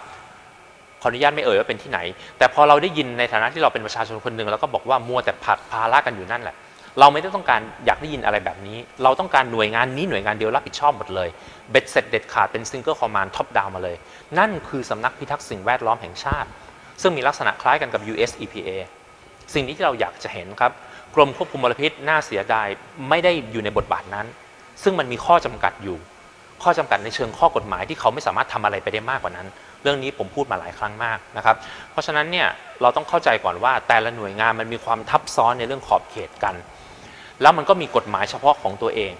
[1.01, 1.99] ขออนุญาตไม่เอ่ยว่าเป็นที่ไหน
[2.37, 6.55] แต่พอเราได้ยินในฐานะที่เราเป็นประชาชนคนหนึ่งเราก็บอกว่ามัวแต่ผลักภาระกันอยู่นั่นแหละ
[6.99, 11.29] เราไม่ได้ต้องการอยากได้ยินอะไรแบบนี้ เราต้องการหน่วยงานนี้หน่วยงานเดียวรับผิดชอบหมดเลย
[11.71, 13.95] เบ็ดเสร็จเด็ดขาดเป็น single command top down มาเลย
[14.39, 16.49] นั่นคือสำนักพิทักษ์สิ่งแวดล้อมแห่งชาติ
[17.01, 18.69] ซึ่งมีลักษณะคล้ายกันกับ US EPA
[19.53, 20.71] สิ่งนี้ที่เราอยากจะเห็นครับ
[21.15, 22.67] กรมควบคุมมลพิษน่าเสียดาย
[23.09, 24.25] ไม่ได้อยู่ในบทบาทนั้น
[24.83, 25.97] ซึ่งมันมีข้อจำกัดอยู่
[26.63, 29.47] ข้อจำกัดในเชิงข้อกฎหมายที่เขาไม่สามารถทำอะไรไปได้มากกว่านั้น
[29.83, 31.55] เรื่องนี้ผมพูดมาหลายครั้งมากนะครับ
[31.91, 32.47] เพราะฉะนั้นเนี่ย
[32.81, 36.55] เราต้องเข้าใจก่อนว่าแต่ละหน่วยงานมันมีความทับซ้อนในเรื่องขอบเขตกัน
[37.41, 39.13] แล้วมันก็มีกฎหมายเฉพาะของตัวเอง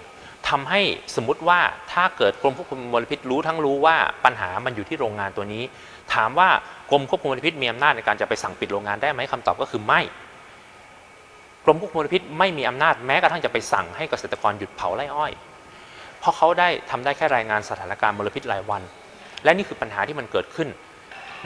[0.48, 0.80] ทำให้
[1.16, 1.60] สมมติว่า
[1.92, 5.62] ถ้าเกิดกรมควบคุมมลพิษรู้ทั้งรู้ว่าปัญหามันอยู่ที่โรงงานตัวนี้
[6.14, 6.48] ถามว่า
[6.90, 10.00] กรมควบคุมมลพิษมีอำนาจในการจะไปสั่งปิดโรงงานได้ไหมคำตอบก็คือไม่
[11.68, 15.32] รมควบคุมมลพิษไม่มีอำนาจแม้กระทั่งจะไปสั่งให้เกษตรกรหยุดเผาไร่อ้อย
[16.20, 18.82] เพราะเขาได้ทำได้แค่รายงานสถานการณ์มลพิษรายวัน
[19.44, 20.68] และนี่คือปัญหาที่มันเกิดขึ้น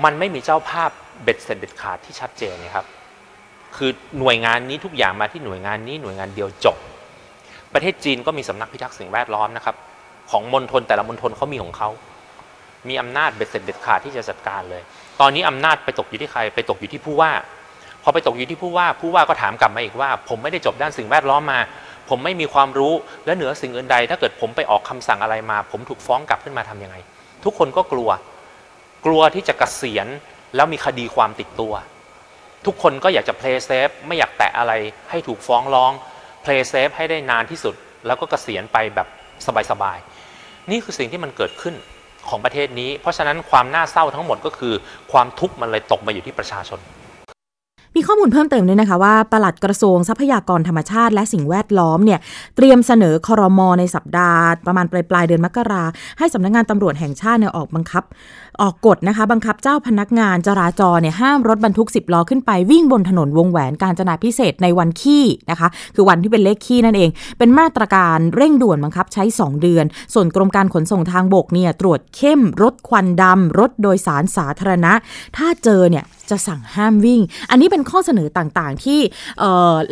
[0.05, 0.91] มันไม่มีเจ้าภาพ
[1.23, 2.87] เบ็ดเสร็จเด็ดขาดที่ชัดเจนนะครับ
[3.77, 6.77] คือหน่วยงานนี้ทุกอย่างมาที่หน่วยงานนี้หน่วยงานเดียวจบ
[7.73, 9.77] ประเทศจีนก็มีสำนักพิทักษ์สิ่งแวดล้อมนะครับ
[10.31, 11.89] ของมณฑลแต่ละมณฑลเขามีของเขา
[12.89, 14.83] มีอำนาจเบ็ดเสร็จเด็ดขาดที่จะจัดการเลย
[15.21, 17.31] ตอนนี้อำนาจไปตกอยู่ที่ใครไปตกอยู่ที่ผู้ว่า
[18.03, 21.61] พอไปตกอยู่ที่ผู้ว่าผู้ว่าก็ถามกลับมาอีกว่า ผมไม่ได้จบด้านสิ่งแวดล้อมมา
[22.09, 22.95] ผมไม่มีความรู้
[23.27, 26.97] และเหนือสิ่งอื่นใด ถ้าเกิดผมไปออกคำสั่งอะไรมา ผมถูกฟ้องกลับขึ้นมาทำยังไง
[27.45, 28.11] ทุกคนก็กลัว
[29.07, 30.07] กลัวที่จะกะเกษียณ
[30.57, 31.73] แล้วมีคดีความติดตัว
[32.67, 34.73] ทุกคนก็อยากจะ play safe ไม่อยากแตะอะไร
[35.11, 35.93] ให้ถูกฟ้องร้อง
[36.45, 37.75] play safe ให้ได้นานที่สุด
[38.07, 39.09] แล้วก็เกษียณไปแบบ
[39.71, 41.75] สบายๆนี่คือสิ่งที่มันเกิดขึ้น
[42.29, 44.75] ของประเทศนี้ เพราะฉะนั้นความน่าเศร้าทั้งหมดก็คือ
[45.13, 46.81] ความทุกข์มันเลยตกมาอยู่ที่ประชาชน
[47.97, 52.21] มีข้อมูลเพิ่มเติมด้วยนะคะว่าปลัดกระทรวงทรัพยากรธรรมชาติ และสิ่งแวดล้อมเนี่ย
[52.57, 55.85] เตรียมเสนอคอรมอในสัปดาห์ ประมาณปลายปลายเดือนมกรา
[56.19, 58.05] ให้สำนักงานตำรวจแห่งชาติเนี่ยออกบังคับ
[58.61, 69.85] ออกกฎนะคะ บังคับเจ้าพนักงานจราจรเนี่ยห้ามรถบรรทุก 10 ล้อขึ้นไปวิ่งบนถนนวงแหวนการจนาพิเศษในวันขี้นะคะ คือวันที่เป็นเลขขี้นั่นเอง เป็นมาตรการเร่งด่วนบังคับใช้ 2 เดือน
[70.15, 74.93] ส่วนกรมการขนส่งทางบกเนี่ยตรวจเข้มรถควันดำรถโดยสารสาธารณะ
[75.37, 79.01] ถ้าเจอเนี่ยจะสั่งห้ามวิ่ง อันนี้เป็นข้อเสนอต่างๆ ที่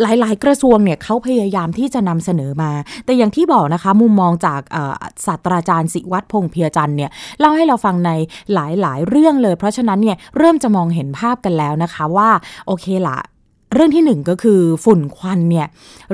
[0.03, 2.71] หลายๆ กระทรวงเนี่ยเขาพยายามที่จะนำเสนอมา
[3.05, 4.61] แต่อย่างที่บอกนะคะ มุมมองจาก
[5.27, 8.11] ศาสตราจารย์สิวัตรพงษ์เพียจันเนี่ยเล่าให้เราฟังใน
[8.55, 12.31] หลายๆ เรื่องเลย เพราะฉะนั้นเนี่ยเริ่มจะมองเห็นภาพกันแล้วนะคะว่า
[12.67, 13.19] โอเคละ
[13.75, 15.67] เรื่องที่หนึ่งก็คือฝุ่นควันเนี่ย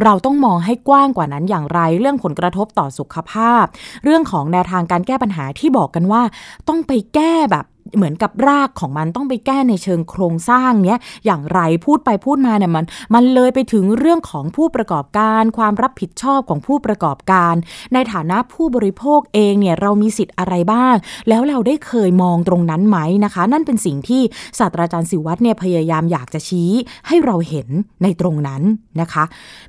[0.02, 3.64] เราต้องมองให้กว้างกว่านั้นอย่างไร เรื่องผลกระทบต่อสุขภาพ
[4.04, 6.22] เรื่องของแนวทางการแก้ปัญหาที่บอกกันว่า
[6.68, 7.64] ต้องไปแก้แบบ
[7.96, 17.54] เหมือนกับรากของมันต้องไปแก้ในเชิงโครงสร้างเนี้ยอย่างไรพูดไปพูดมาเนี่ยมัน มันเลยไปถึงเรื่องของผู้ประกอบการ ความรับผิดชอบของผู้ประกอบการ
[17.94, 20.94] ในฐานะผู้บริโภคเองเนี่ยเรามีสิทธิ์อะไรบ้าง
[21.28, 24.22] แล้วเราได้เคยมองตรงนั้นไหมนะคะ นั่นเป็นสิ่งที่
[24.58, 26.70] ศาสตราจารย์สิวัตรเนี่ยพยายามอยากจะชี้
[27.08, 27.68] ให้เราเห็น
[28.02, 28.62] ในตรงนั้น
[29.00, 29.24] นะคะ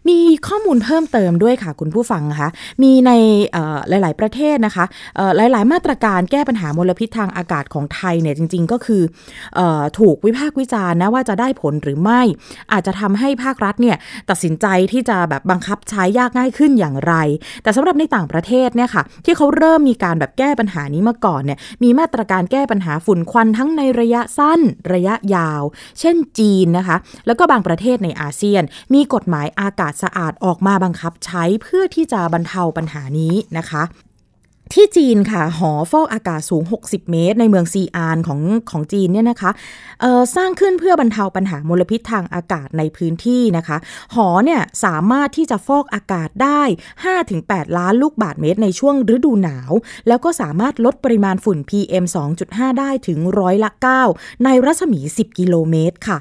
[0.08, 2.50] มีข้อมูลเพิ่มเติมด้วยค่ะคุณผู้ฟังคะ
[2.84, 3.12] มีใน
[3.90, 4.86] หลาย ๆ ประเทศนะคะ
[5.38, 9.02] หลาย ๆ มาตรการแก้ปัญหามลพิษทางอากาศของไทยเนี่ยจริง ๆ ก็คือ
[9.60, 12.22] ออถูกวิพากษ์วิจารณ์นะว่าจะได้ผลหรือไม่
[12.72, 13.98] อาจจะทำให้ภาครัฐเนี่ย
[14.30, 17.14] ตัดสินใจที่จะแบบบังคับใช้ยากง่ายขึ้นอย่างไร
[17.64, 24.60] แต่สำหรับในต่างประเทศเนี่ยค่ะที่เขาเริ่มมีการแบบแก้ปัญหานี้มาก่อนเนี่ยมีมาตรการแก้ปัญหาฝุ่นควันทั้งในระยะสั้น
[24.94, 25.62] ระยะยาว
[26.00, 33.84] เช่นจีนนะคะ แล้วก็บางประเทศในอาเซียน มีกฎหมายอากาศสะอาดออกมาบังคับใช้เพื่อที่จะบรรเทาปัญหานี้นะคะ
[34.74, 38.40] ที่จีนค่ะ หอฟอกอากาศสูง 60 เมตร ในเมืองซีอานของ
[38.72, 39.52] ของจีนเนี่ยนะคะ
[40.36, 43.78] สร้างขึ้นเพื่อบรรเทาปัญหามลพิษทางอากาศในพื้นที่นะคะ
[44.16, 46.62] หอเนี่ยสามารถที่จะฟอกอากาศได้
[47.20, 49.72] 5-8 ล้านลูกบาทเมตร ในช่วงฤดูหนาว
[50.08, 52.06] แล้วก็สามารถลดปริมาณฝุ่น PM
[52.42, 53.70] 2.5 ได้ถึงร้อยละ
[54.08, 56.18] 9 ในรัศมี 10 กิโลเมตรค่ะ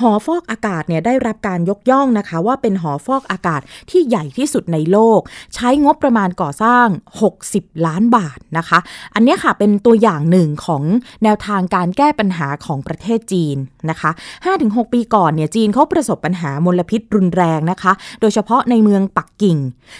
[0.00, 5.20] หอฟอกอากาศเนี่ยได้รับการยกย่องนะคะ ว่าเป็นหอฟอกอากาศที่ใหญ่ที่สุดในโลก
[5.54, 6.86] ใช้งบประมาณก่อสร้าง
[7.36, 8.78] 60 ล้านบาทนะคะ
[9.14, 10.82] อันนี้ค่ะเป็นตัวอย่างหนึ่งของ
[11.22, 13.56] แนวทางการแก้ปัญหาของประเทศจีน
[13.90, 14.10] นะคะ
[14.52, 19.58] 5-6 ปีก่อนเนี่ยจีนเขาประสบปัญหามลพิษรุนแรงนะคะ โดยเฉพาะในเมืองปักกิ่ง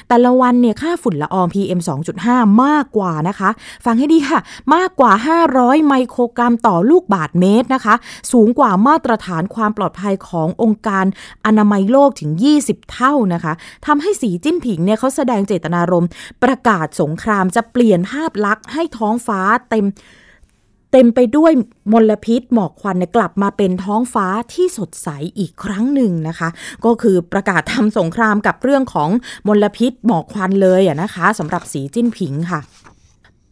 [0.08, 1.80] แต่ละวันเนี่ยค่าฝุ่นละออง PM
[2.20, 3.50] 2.5 มากกว่านะคะ
[3.84, 4.40] ฟังให้ดีค่ะ
[4.74, 5.12] มากกว่า
[5.50, 7.94] 500 ไมโครกรัมต่อลูกบาทเมตรนะคะ
[8.32, 11.04] สูงกว่ามาตรฐานความปลอดอดภัยขององค์การ
[11.46, 13.52] อนามัยโลกถึง 20 เท่านะคะ
[13.86, 16.10] ทำให้สีจิ้นผิงเนี่ยเขาแสดงเจตนารมณ์
[16.42, 19.86] ประกาศสงครามจะเปลี่ยนภาพลักษณ์ให้ท้องฟ้าเต็ม
[20.92, 21.52] เต็มไปด้วย
[21.92, 26.48] มลพิษหมอกควันกลับมาเป็นท้องฟ้าที่สดใสอีกครั้งหนึ่งนะคะ
[26.84, 29.10] ก็คือประกาศทำสงครามกับเรื่องของ
[29.48, 32.60] มลพิษหมอกควันเลยนะคะสำหรับสีจิ้นผิงค่ะ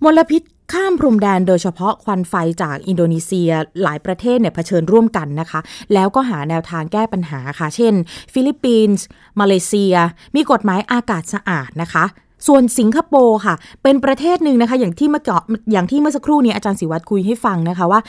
[0.04, 3.50] มลพิษ ข้ามพรมแดนโดยเฉพาะควันไฟจากอินโดนีเซีย
[3.82, 5.60] หลายประเทศเนี่ยเผชิญร่วมกันนะคะ
[5.94, 7.94] แล้วก็หาแนวทางแก้ปัญหาค่ะ เช่น
[8.32, 9.04] ฟิลิปปินส์
[9.40, 9.94] มาเลเซีย
[10.36, 12.04] มีกฎหมายอากาศสะอาดนะคะ
[12.46, 15.42] ส่วนสิงคโปร์ค่ะ เป็นประเทศหนึ่งนะคะ อย่างที่เมื่อก่อน
[15.72, 18.00] อย่างที่เมื่อสักครู่นี้อาจารย์ศิวัตรคุยให้ฟังนะคะว่า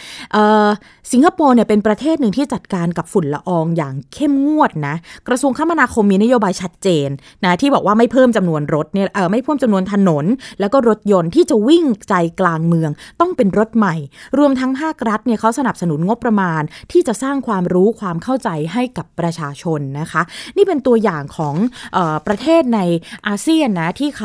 [1.11, 4.95] สิงคโปร์เนี่ยเป็นประเทศหนึ่งที่จัดการกับฝุ่นละอองอย่างเข้มงวดนะ
[5.27, 7.09] กระทรวงคมนาคมมีนโยบายชัดเจน
[7.45, 10.25] นะที่บอกว่าไม่เพิ่มจำนวนรถเนี่ยไม่เพิ่มจำนวนถนน
[10.59, 13.95] แล้วก็รถยนต์ที่จะวิ่งใจกลางเมือง ต้องเป็นรถใหม่
[14.37, 16.61] รวมทั้งภาครัฐเนี่ยเขาสนับสนุนงบประมาณ
[16.91, 20.21] ที่จะสร้างความรู้ความเข้าใจให้กับประชาชนนะคะ
[20.57, 21.55] นี่เป็นตัวอย่างของ
[21.97, 22.79] ออประเทศใน
[23.27, 24.23] อาเซียนนะที่เข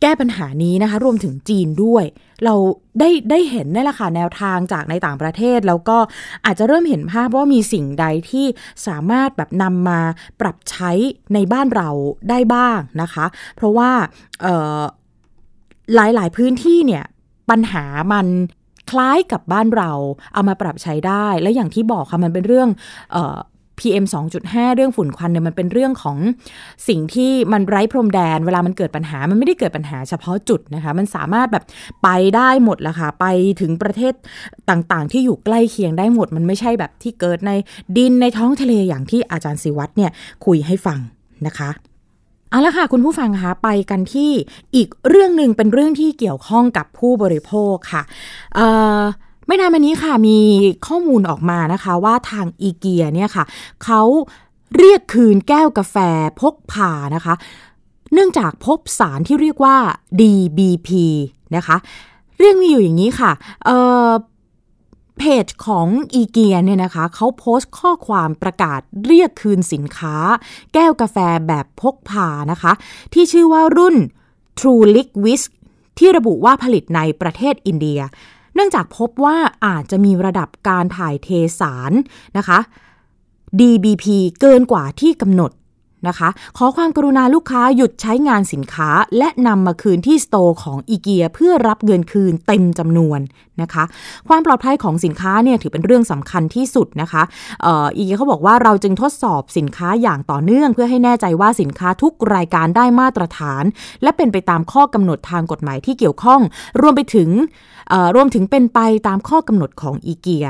[0.00, 2.04] แก้ปัญหานี้นะคะ รวมถึงจีนด้วย
[2.44, 2.54] เรา
[2.98, 5.98] ได้ได้เห็นนี่แหละค่ะแนวทางจากในต่างประเทศ แล้วก็
[6.44, 8.46] อาจจะเริ่มเห็นภาพว่ามีสิ่งใดที่
[8.86, 10.00] สามารถแบบนำมา
[10.40, 10.90] ปรับใช้
[11.34, 11.88] ในบ้านเรา
[12.30, 13.90] ได้บ้างนะคะ เพราะว่า
[15.94, 17.04] หลายหลายพื้นที่เนี่ย
[17.50, 18.26] ปัญหามัน
[18.90, 19.92] คล้ายกับบ้านเรา
[20.34, 22.68] เอามาปรับใช้ได้ และอย่างที่บอกค่ะมันเป็นเรื่อง
[23.14, 23.16] อ
[23.78, 24.04] PM
[24.40, 26.16] 2.5 เรื่องฝุ่นควันเนี่ยมันเป็นเรื่องของ
[26.88, 31.64] สิ่งที่มันไร้พรมแดน เวลามันเกิดปัญหา มันไม่ได้เกิดปัญหาเฉพาะจุดนะคะ มันสามารถแบบ
[32.02, 33.26] ไปได้หมดละค่ะ ไป
[33.60, 34.12] ถึงประเทศ
[34.70, 37.52] ต่างๆ ที่อยู่ใกล้เคียงได้หมด มันไม่ใช่แบบที่เกิดใน
[37.96, 40.10] ดินในท้องทะเลอย่างที่อาจารย์ศิวัตรเนี่ย
[40.44, 40.98] คุยให้ฟัง
[41.46, 41.70] นะคะ
[42.50, 44.30] เอาละค่ะ คุณผู้ฟังคะไปกันที่
[44.74, 48.02] อีกเรื่องหนึ่งเป็นเรื่องที่เกี่ยวข้องกับผู้บริโภคค่ะ
[49.46, 50.38] ไม่นานมานี้ค่ะมี
[50.86, 53.44] ข้อมูลออกมานะคะว่าทางอีเกียเนี่ยค่ะ
[53.84, 54.02] เขา
[54.78, 55.96] เรียกคืนแก้วกาแฟ
[56.40, 57.34] พกพานะคะ
[58.12, 59.76] เนื่องจากพบสารที่เรียกว่า
[60.20, 60.88] DBP
[61.56, 61.76] นะคะ
[62.38, 63.32] เรื่องมีอยู่อย่างนี้ค่ะ
[63.64, 70.16] เเพจของอีเกียเนี่ยนะคะเขาโพสต์ข้อความประกาศเรียกคืนสินค้า
[70.74, 71.16] แก้วกาแฟ
[71.48, 72.72] แบบพกพานะคะ
[73.12, 73.96] ที่ชื่อว่ารุ่น
[74.58, 75.42] True Liquid
[75.98, 78.00] ที่ระบุว่าผลิตในประเทศอินเดีย
[78.54, 79.36] เนื่องจากพบว่า
[79.66, 81.28] อาจจะมีระดับการถ่ายเท
[81.60, 81.92] สาร
[82.36, 82.58] นะคะ
[83.58, 84.04] DBP
[84.40, 85.50] เกินกว่าที่กำหนด
[86.08, 93.20] นะคะ ขอความกรุณาลูกค้าหยุดใช้งานสินค้า และนำมาคืนที่สโตร์ของอีเกียเพื่อรับเงินคืนเต็มจำนวน
[93.62, 93.84] นะคะ
[94.28, 97.22] ความปลอดภัยของสินค้าเนี่ยถือเป็นเรื่องสำคัญที่สุดนะคะ
[97.96, 103.64] อีเกียเขาบอกว่าเราจึงทดสอบสินค้าอย่างต่อเนื่อง เพื่อให้แน่ใจว่าสินค้าทุกรายการได้มาตรฐาน
[104.02, 106.40] และเป็นไปตามข้อกำหนดทางกฎหมายที่เกี่ยวข้อง
[106.80, 107.30] รวมไปถึง
[108.16, 110.46] รวมถึงเป็นไปตามข้อกำหนดของอีเกีย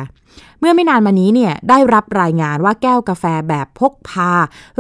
[0.61, 4.31] เมื่อไม่นานมานี้เนี่ยได้รับรายงานว่าแก้วกาแฟแบบพกพา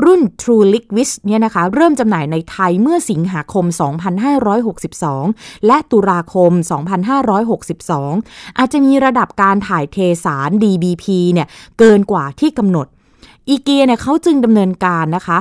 [0.05, 3.65] รุ่น True Liquid เนี่ยนะคะเริ่มจำหน่ายในไทยเมื่อสิงหาคม
[4.87, 6.53] 2562 และตุลาคม
[7.75, 12.87] 2562 อาจจะมีระดับการถ่ายเทสาร DBP เนี่ยเกินกว่าที่กำหนด
[13.49, 15.39] อีเกียเนี่ยเขาจึงดำเนินการนะคะ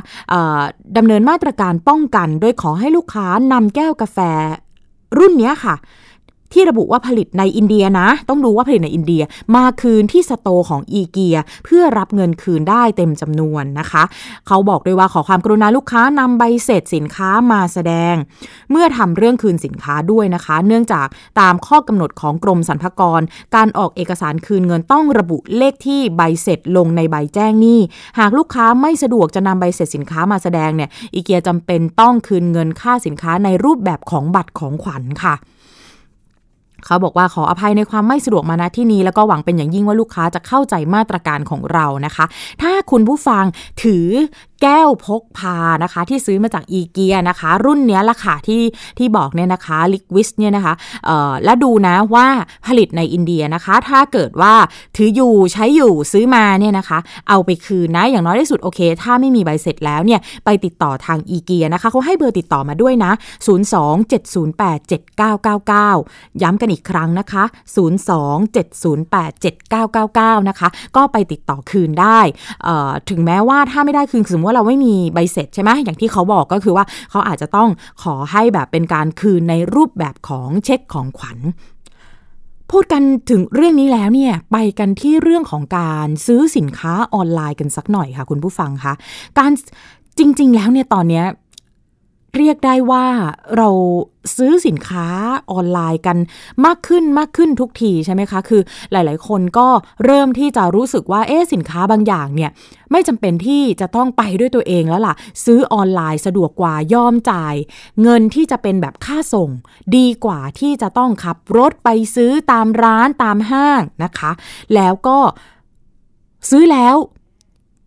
[0.97, 4.19] ดำเนินมาตรการป้องกัน โดยขอให้ลูกค้านำแก้วกาแฟ
[5.17, 5.75] รุ่นนี้ค่ะ
[6.53, 9.23] ที่ระบุว่าผลิตในอินเดียนะ ต้องดูว่าผลิตในอินเดีย
[9.55, 14.03] มาคืนที่สโตของอีเกีย เพื่อรับเงินคืนได้เต็มจำนวนนะคะ
[14.47, 18.15] เขาบอกด้วยว่าขอความกรุณาลูกค้านำใบเสร็จสินค้ามาแสดง
[18.71, 21.07] เมื่อทำเรื่องคืนสินค้าด้วยนะคะ เนื่องจาก
[21.39, 23.21] ตามข้อกำหนดของกรมสรรพากร
[23.55, 27.79] การออกเอกสารคืนเงินต้องระบุเลขที่ใบเสร็จลงในใบแจ้งหนี้
[28.19, 35.35] หากลูกค้าไม่สะดวกจะนำใบเสร็จสินค้ามาแสดงเนี่ยอีเกียจำเป็นต้องคืนเงินค่าสินค้าในรูปแบบของบัตรของขวัญค่ะ
[36.85, 42.25] เขาบอกว่าขออภัยในความไม่สะดวกมาณที่นี้ แล้วก็หวังเป็นอย่างยิ่งว่าลูกค้าจะเข้าใจมาตรการของเรานะคะ
[42.61, 43.43] ถ้าคุณผู้ฟัง
[43.83, 44.07] ถือ
[44.61, 48.61] แก้วพกพานะคะ ที่ซื้อมาจากอีเกียนะคะ รุ่นเนี้ยละค่ะที่
[48.97, 50.73] ที่บอกเนี่ยนะคะลิกวิสเนี่ยนะคะ
[51.05, 52.27] เอ่อและดูนะว่า
[52.67, 54.53] ผลิตในอินเดียนะคะ ถ้าเกิดว่า
[54.95, 63.11] ถืออยู่ใช้อยู่ซื้อมาเนี่ยนะคะ เอาไปคืนนะอย่างน้อยที่สุดโอเค ถ้าไม่มีใบเสร็จแล้วเนี่ยไปติดต่อทางอีเกียนะคะเขาให้เบอร์ติดต่อมาด้วยนะ
[63.47, 67.43] 027087999 ย้ำกันอีกครั้งนะคะ
[70.31, 72.19] 027087999 นะคะ ก็ไปติดต่อคืนได้
[72.63, 77.69] เอ่อถึงแม้ว่าถ้าไม่ได้คืนสมมติว่าเราไม่มีใบเสร็จใช่ไหมอย่างที่เขาบอกก็คือว่าเขาอาจจะต้อง
[78.03, 81.37] ขอให้แบบเป็นการคืนในรูปแบบของเช็คของขวัญ
[82.71, 88.93] พูดกันถึงเรื่องนี้แล้วเนี่ยไปกันที่เรื่องของการซื้อสินค้าออนไลน์กันสักหน่อยค่ะ คุณผู้ฟังคะ
[89.37, 89.51] การ
[90.19, 91.25] จริง ๆ แล้วเนี่ยตอนเนี้ย
[92.37, 93.05] เรียกได้ว่า
[93.57, 93.69] เรา
[94.37, 95.07] ซื้อสินค้า
[95.51, 96.17] ออนไลน์กัน
[96.65, 99.67] มากขึ้นมากขึ้นทุกทีใช่ไหมคะ คือหลาย ๆ คนก็
[100.05, 102.51] เริ่มที่จะรู้สึกว่าเอ๊สินค้าบางอย่างเนี่ย
[102.91, 105.15] ไม่จำเป็นที่จะต้องไปด้วยตัวเองแล้วล่ะ
[105.45, 107.55] ซื้อออนไลน์สะดวกกว่ายอมจ่าย
[108.01, 109.49] เงินที่จะเป็นแบบค่าส่ง
[109.97, 114.31] ดีกว่าที่จะต้องขับรถไปซื้อตามร้านตามห้างนะคะ
[114.75, 115.19] แล้วก็
[116.49, 116.95] ซื้อแล้ว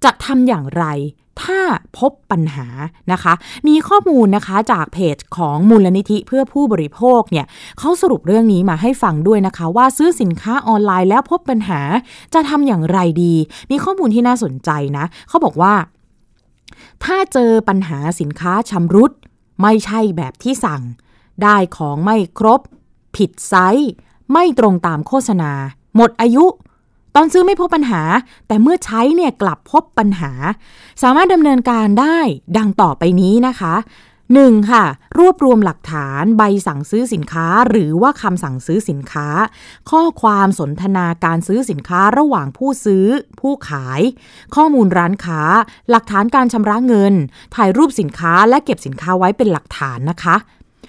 [0.05, 0.85] จะทำอย่างไร
[1.43, 1.61] ถ้า
[1.99, 2.67] พบปัญหา
[3.13, 3.35] นะคะ
[3.69, 7.47] มีข้อมูลนะคะจากเพจของมูลนิธิเพื่อผู้บริโภคเนี่ย
[7.79, 11.81] เขาสรุปเรื่องนี้มาให้ฟังด้วยนะคะ ว่าซื้อสินค้าออนไลน์แล้วพบปัญหา
[12.35, 13.35] จะทำอย่างไรดี
[13.71, 15.75] มีข้อมูลที่น่าสนใจนะเขาบอกว่า
[17.05, 19.13] ถ้าเจอปัญหาสินค้าชำรุด
[19.63, 20.83] ไม่ใช่แบบที่สั่ง
[21.43, 22.61] ได้ของไม่ครบ
[23.17, 23.91] ผิดไซส์
[24.33, 25.53] ไม่ตรงตามโฆษณา
[25.97, 26.45] หมดอายุ
[27.17, 28.03] ตอนซื้อไม่พบปัญหา
[28.47, 30.33] แต่เมื่อใช้เนี่ยกลับพบปัญหา
[31.03, 32.19] สามารถดำเนินการได้
[32.59, 33.75] ดังต่อไปนี้นะคะ
[34.23, 34.71] 1.
[34.71, 34.85] ค่ะ
[35.19, 39.29] รวบรวมหลักฐานใบสั่งซื้อสินค้า หรือว่าคำสั่งซื้อสินค้า
[39.91, 43.07] ข้อความสนทนาการซื้อสินค้าระหว่างผู้ซื้อ
[43.41, 44.01] ผู้ขาย
[44.55, 45.41] ข้อมูลร้านค้า
[45.91, 47.15] หลักฐานการชำระเงิน
[47.55, 50.37] ถ่ายรูปสินค้าและเก็บสินค้าไว้เป็นหลักฐานนะคะ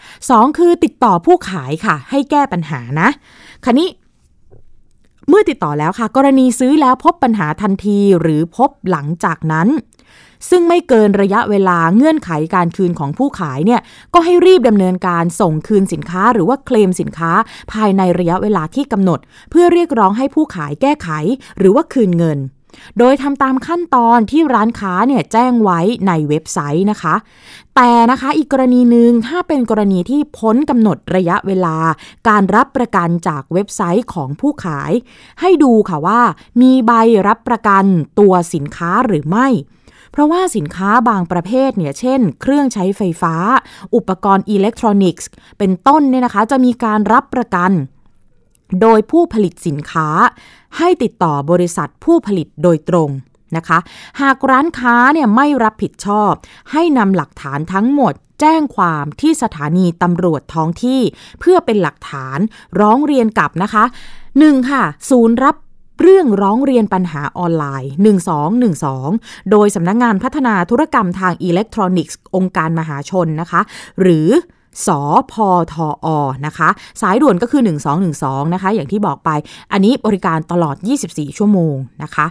[0.01, 0.57] 2.
[0.57, 3.09] คือติดต่อผู้ขายค่ะ ให้แก้ปัญหานะ
[3.65, 3.89] คันนี้
[5.29, 9.67] เมื่อติดต่อแล้วค่ะ กรณีซื้อแล้วพบปัญหาทันทีหรือพบหลังจากนั้น
[10.49, 13.81] ซึ่งไม่เกินระยะเวลาเงื่อนไขการคืนของผู้ขายเนี่ย
[14.13, 17.31] ก็ให้รีบดำเนินการส่งคืนสินค้าหรือว่าเคลมสินค้า
[17.71, 21.09] ภายในระยะเวลาที่กำหนด เพื่อเรียกร้องให้ผู้ขายแก้ไข
[21.57, 22.39] หรือว่าคืนเงิน
[22.99, 27.15] โดยทำตามขั้นตอนที่ร้านค้าเนี่ยแจ้งไว้ในเว็บไซต์นะคะ
[27.75, 31.77] แต่นะคะอีกกรณีหนึ่งถ้าเป็นกรณีที่พ้นกำหนดระยะเวลา
[32.27, 34.91] การรับประกันจากเว็บไซต์ของผู้ขาย
[35.41, 36.21] ให้ดูค่ะว่า
[36.61, 36.91] มีใบ
[37.27, 37.85] รับประกัน
[38.19, 39.47] ตัวสินค้าหรือไม่
[40.11, 43.35] เพราะว่าสินค้าบางประเภทเนี่ย เช่น เครื่องใช้ไฟฟ้า
[43.95, 47.71] อุปกรณ์อิเล็กทรอนิกส์ เป็นต้นเนี่ยนะคะ จะมีการรับประกัน
[48.81, 50.07] โดยผู้ผลิตสินค้า
[50.77, 53.09] ให้ติดต่อบริษัทผู้ผลิตโดยตรง
[53.57, 53.79] นะคะ
[54.21, 56.31] หากร้านค้าเนี่ยไม่รับผิดชอบ
[56.71, 61.01] ให้นำหลักฐานทั้งหมดแจ้งความที่สถานีตำรวจท้องที่
[61.39, 62.39] เพื่อเป็นหลักฐาน
[62.79, 63.83] ร้องเรียนกับนะคะ
[64.27, 64.71] 1.
[64.71, 65.55] ค่ะ ศูนย์รับ
[66.01, 67.91] เรื่องร้องเรียนปัญหาออนไลน์
[68.89, 73.61] 1212 โดยสำนักงงานพัฒนาธุรกรรมทางอิเล็กทรอนิกส์ องค์การมหาชนนะคะ
[74.01, 74.27] หรือ
[74.85, 74.99] สอ
[75.31, 76.69] พอทออนะคะ
[77.01, 77.61] สายด่วนก็คือ
[78.07, 79.29] 1212 นะคะ อย่างที่บอกไป
[79.71, 80.75] อันนี้บริการตลอด
[81.07, 82.27] 24 ชั่วโมงนะคะ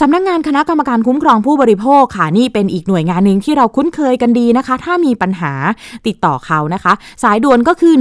[0.00, 5.52] สำนักงงานคณะกรรมการคุ้มครองผู้บริโภคค่ะนี่เป็นอีกหน่วยงานหนึ่งที่เราคุ้นเคยกันดีนะคะ ถ้ามีปัญหา
[6.06, 7.94] ติดต่อเขานะคะ สายด่วนก็คือ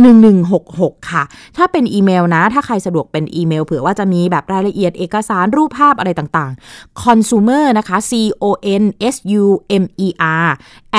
[0.51, 1.23] 1166 ค่ะ
[1.57, 8.11] ถ้าเป็นอีเมลนะ ถ้าใครสะดวกเป็นอีเมล เผื่อว่าจะมีแบบรายละเอียดเอกสารรูปภาพอะไรต่างๆ consumer นะคะ c
[8.43, 8.45] o
[8.81, 8.83] n
[9.13, 9.43] s u
[9.81, 10.07] m e
[10.45, 10.49] r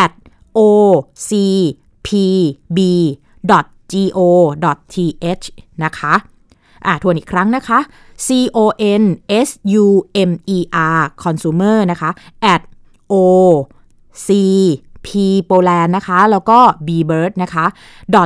[0.04, 0.12] at
[0.56, 0.60] o
[1.28, 1.30] c
[2.06, 2.08] p
[2.76, 2.78] b
[3.50, 4.20] go
[4.92, 5.46] th
[5.84, 6.14] นะคะ
[6.86, 7.78] อะทวนอีกครั้งนะคะ
[8.26, 8.58] c o
[9.00, 9.04] n
[9.46, 9.48] s
[9.82, 9.86] u
[10.28, 10.58] m e
[10.96, 12.10] r consumer นะคะ
[12.54, 12.62] at
[13.12, 13.14] o
[14.26, 14.28] c
[15.06, 15.08] p
[15.48, 17.64] poland นะคะ แล้วก็ b bird นะคะ
[18.14, 18.22] go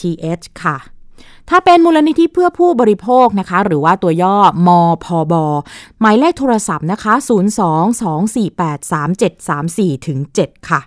[0.00, 0.76] th ค่ะ
[1.50, 4.70] ถ้าเป็นมูลนิธิเพื่อผู้บริโภคนะคะ หรือว่าตัวย่อม
[5.04, 5.34] พบ
[6.00, 7.14] หมายเลขโทรศัพท์นะคะ
[9.92, 10.80] 022483734ถึง7ค่ะ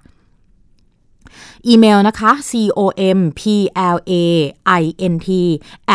[1.68, 2.32] อีเมลนะคะ
[2.78, 3.41] com p
[3.95, 4.14] l a
[4.82, 4.84] i
[5.14, 5.30] n t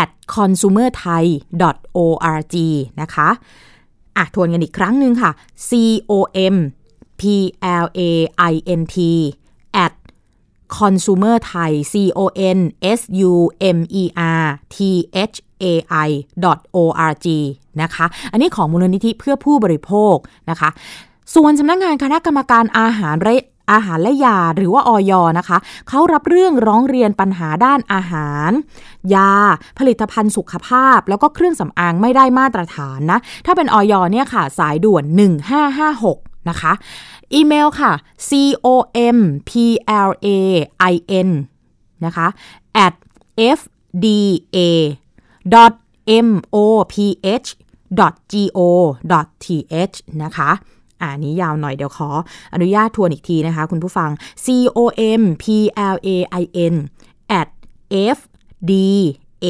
[0.00, 1.24] at consumerthai
[1.96, 2.56] org
[3.00, 3.28] นะคะ
[4.16, 5.30] อะทวนกันอีกครั้งหนึ่งค่ะ
[5.68, 6.54] com
[7.20, 7.22] p
[7.84, 8.00] l a
[8.52, 8.96] i n t
[9.84, 9.92] at
[10.78, 12.20] consumer thai c o
[12.56, 12.58] n
[12.98, 13.00] s
[13.30, 13.32] u
[13.76, 14.04] m e
[14.40, 14.44] r
[14.74, 14.76] t
[15.32, 15.72] h a
[16.06, 16.10] i
[16.76, 17.26] org
[17.82, 20.16] นะคะ อันนี้ของมูลนิธิเพื่อผู้บริโภค
[20.50, 20.70] นะคะ
[21.34, 23.36] ส่วนสำนักงงานคณะกรรมการอาหารและ
[23.72, 25.58] อาหารและยาหรือว่าออยนะคะ
[25.88, 28.50] เขารับเรื่องร้องเรียนปัญหาด้านอาหาร
[29.14, 29.32] ยา
[29.78, 35.04] ผลิตภัณฑ์สุขภาพ แล้วก็เครื่องสำอางไม่ได้มาตรฐานนะ ถ้าเป็นออยเนี่ยค่ะ สายด่วน
[35.76, 36.72] 1556นะคะ
[37.34, 37.92] อีเมลค่ะ
[38.28, 39.50] com p
[40.08, 40.28] l a
[40.92, 40.94] i
[41.28, 41.30] n
[42.04, 42.26] นะคะ
[42.86, 42.94] at
[43.58, 44.18] fda
[46.26, 46.56] m o
[46.92, 46.94] p
[47.46, 47.48] h
[47.98, 48.58] go
[49.44, 50.50] th นะคะ
[51.04, 52.08] อ่านี้ยาวหน่อยเดี๋ยวขอ
[52.54, 54.10] อนุญาตทวนอีกทีนะคะคุณผู้ฟัง
[54.46, 55.44] com p
[55.94, 56.08] l a
[56.40, 56.74] i n
[57.40, 57.48] at
[58.16, 58.18] f
[58.70, 58.72] d
[59.46, 59.48] a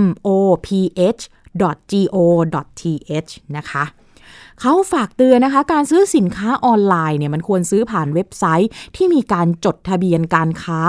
[0.00, 0.28] m o
[0.66, 0.68] p
[1.18, 1.22] h
[1.60, 2.14] go
[2.80, 3.84] th นะคะ
[4.60, 10.80] เขาฝากเตือนนะคะ การซื้อสินค้าออนไลน์เนี่ยมันควรซื้อผ่านเว็บไซต์ที่มีการจดทะเบียนการค้า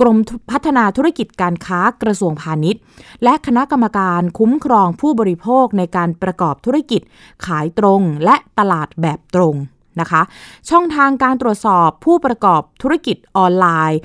[0.00, 0.18] กรม
[0.50, 2.80] พัฒนาธุรกิจการค้ากระทรวงพาณิชย์
[3.24, 7.00] และคณะกรรมการคุ้มครองผู้บริโภคในการประกอบธุรกิจ
[7.46, 9.54] ขายตรงและตลาดแบบตรง
[10.00, 10.22] นะคะ
[10.70, 14.00] ช่องทางการตรวจสอบผู้ประกอบธุรกิจออนไลน์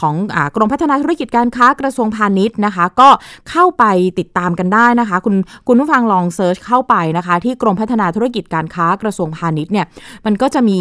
[0.00, 3.08] ของอกรมพัฒนาธุรกิจการค้ากระทรวงพาณิชย์นะคะ ก็
[3.50, 3.84] เข้าไป
[4.18, 5.34] ติดตามกันได้นะคะ คุณ
[5.68, 9.86] คุณผู้ฟังลองเซิร์ชเข้าไปนะคะ ที่กรมพัฒนาธุรกิจการค้ากระทรวงพาณิชย์เนี่ย
[10.26, 10.78] มันก็จะมี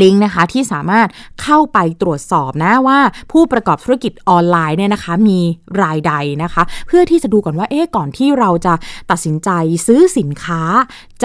[0.00, 1.08] ลิงก์นะคะที่สามารถ
[1.42, 2.98] เข้าไปตรวจสอบนะว่า
[3.32, 5.38] ผู้ประกอบธุรกิจออนไลน์เนี่ยนะคะมี
[5.82, 6.12] รายใด
[6.42, 8.74] นะคะ เพื่อที่จะดูก่อนว่าเอ๊ะก่อนที่เราจะ
[9.10, 9.50] ตัดสินใจ
[9.86, 10.62] ซื้อสินค้า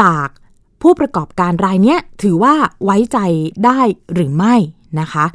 [0.01, 0.27] จาก
[0.81, 2.53] ผู้ประกอบการรายเนี้ยถือว่า
[2.83, 3.17] ไว้ใจ
[3.65, 3.79] ได้
[4.13, 4.55] หรือไม่
[4.99, 5.25] นะคะ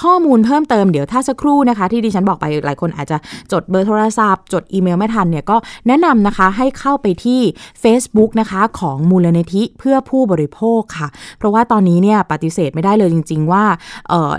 [0.00, 3.16] ข้อมูลเพิ่มเติมเดี๋ยวถ้าสักครู่นะคะ ที่ดิฉันบอกไปหลายคนอาจจะ
[3.52, 5.56] จดเบอร์โทรศัพท์ จดอีเมลไม่ทันเนี่ยก็
[5.88, 7.40] แนะนำนะคะให้เข้าไปที่
[7.82, 13.64] Facebook นะคะของมูลนิธิเพื่อผู้บริโภคค่ะ เพราะว่าตอนนี้เนี่ยปฏิเสธไม่ได้เลยจริง ๆ ว่า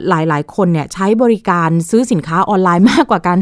[0.10, 3.38] หลายๆคนเนี่ยใช้บริการซื้อสินค้าออนไลน์มากกว่ากัน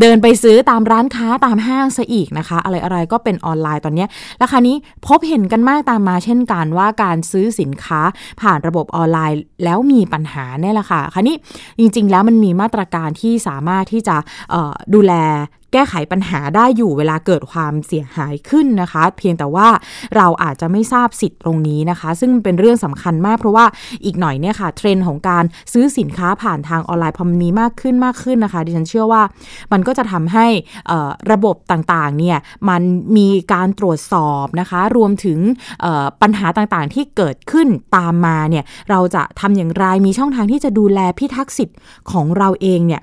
[0.00, 4.06] เดินไปซื้อตามร้านค้าตามห้างซะอีกนะคะ อะไรอะไรก็เป็นออนไลน์ตอนนี้
[4.42, 4.76] ราคานี้
[5.06, 8.00] พบเห็นกันมากตามมาเช่นกันว่าการซื้อสินค้า
[8.40, 11.36] ผ่านระบบออนไลน์แล้วมีปัญหาเนี่ยแหละค่ะคันนี้
[11.78, 14.16] จริงๆ แล้วมันมีมาตรการที่สามารถที่จะ
[14.94, 15.14] ดูแล
[15.72, 19.68] แก้ไขปัญหาได้อยู่เวลาเกิดความเสียหายขึ้นนะคะ เพียงแต่ว่า
[20.16, 23.66] เราอาจจะไม่ทราบสิทธิ์ตรงนี้นะคะ ซึ่งเป็นเรื่องสำคัญมากเพราะว่า
[24.04, 29.22] อีกหน่อยเนี่ยค่ะเทรนด์ของการซื้อสินค้าผ่านทางออนไลน์พอมันมีมากขึ้นมากขึ้นนะคะ ดิฉันเชื่อว่า
[29.72, 30.46] มันก็จะทำให้
[31.32, 32.38] ระบบต่างๆเนี่ย
[32.68, 32.82] มัน
[33.16, 35.38] มีการตรวจสอบนะคะ รวมถึง
[36.22, 41.78] ปัญหาต่างๆที่เกิดขึ้นตามมาเนี่ยเราจะทำอย่างไรมีช่องทางที่จะดูแลพิทักษ์สิทธิ์
[42.10, 43.02] ของเราเองเนี่ย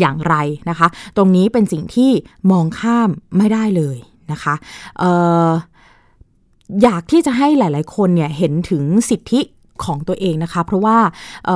[0.00, 0.34] อย่างไร
[0.70, 2.10] นะคะ ตรงนี้เป็นสิ่งที่
[2.50, 3.98] มองข้ามไม่ได้เลย
[4.32, 4.54] นะคะ
[5.02, 5.04] อ
[5.48, 5.50] อ
[6.82, 9.40] อยากที่จะให้หลาย ๆ คนเนี่ยเห็นถึงสิทธิ
[9.84, 10.98] ของตัวเองนะคะ เพราะว่า
[11.46, 11.48] เ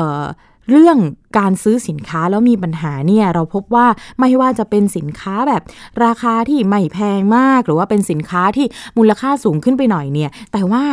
[0.71, 0.99] เรื่อง
[1.39, 3.87] การซื้อสินค้าแล้วมีปัญหาเนี่ยเราพบว่า
[4.21, 5.63] ไม่ว่าจะเป็นสินค้าแบบ
[6.05, 8.67] ราคาที่ไม่แพงมาก หรือว่าเป็นสินค้าที่
[8.99, 10.85] มูลค่าสูงขึ้นไปหน่อยเนี่ย แต่ว่า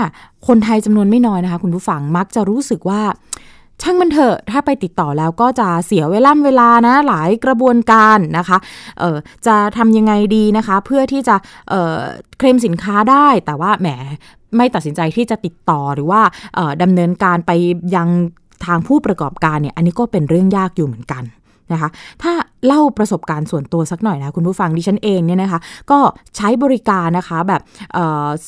[0.48, 3.02] คนไทยจำนวนไม่น้อยนะคะ คุณผู้ฟังมักจะรู้สึกว่า
[3.82, 8.58] ช่างมันเถอะถ้าไปติดต่อแล้วก็จะเสียเวลาเวลานะหลายกระบวนการนะคะ
[9.00, 9.18] เออ
[9.48, 11.36] จะทำยังไงดีนะคะ เพื่อที่จะ
[11.70, 11.98] เออ
[12.38, 13.88] เคลมสินค้าได้แต่ว่าแหม
[14.58, 16.22] ไม่ตัดสินใจที่จะติดต่อหรือว่า
[16.82, 17.52] ดำเนินการไป
[17.96, 18.10] ยัง
[18.66, 21.24] ทางผู้ประกอบการเนี่ยอันนี้ก็เป็นเรื่องยากอยู่เหมือนกัน
[21.72, 21.90] นะคะ
[22.22, 22.34] ถ้า
[22.68, 25.59] เล่าประสบการณ์ส่วนตัวสักหน่อยนะคุณผู้ฟังดิฉันเองเนี่ยนะคะ
[25.91, 25.99] ก็
[26.38, 27.61] ใช้บริการนะคะแบบ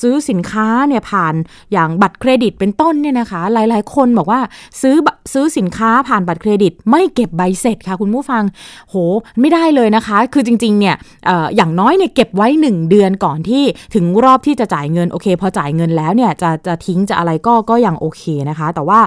[0.01, 1.33] ซื้อสินค้าเนี่ยผ่าน
[1.73, 4.39] อย่างบัตรเครดิตเป็นต้นเนี่ยนะคะ หลายๆ คนบอกว่า
[4.81, 4.95] ซื้อ
[5.33, 8.43] ซื้อสินค้าผ่านบัตรเครดิต ไม่เก็บใบเสร็จค่ะ คุณผู้ฟัง
[8.89, 8.95] โห
[9.39, 10.95] ไม่ได้เลยนะคะ คือจริงๆเนี่ย
[11.29, 13.63] ออย่างน้อยเนี่ยเก็บไว้ 1 เดือนก่อนที่
[13.95, 18.99] ถึงรอบที่จะจ่ายเงินโอเค พอจ่ายเงินแล้วเนี่ยจะจะทิ้งจะอะไรก็ก็ยังโอเคนะคะ แต่ว่า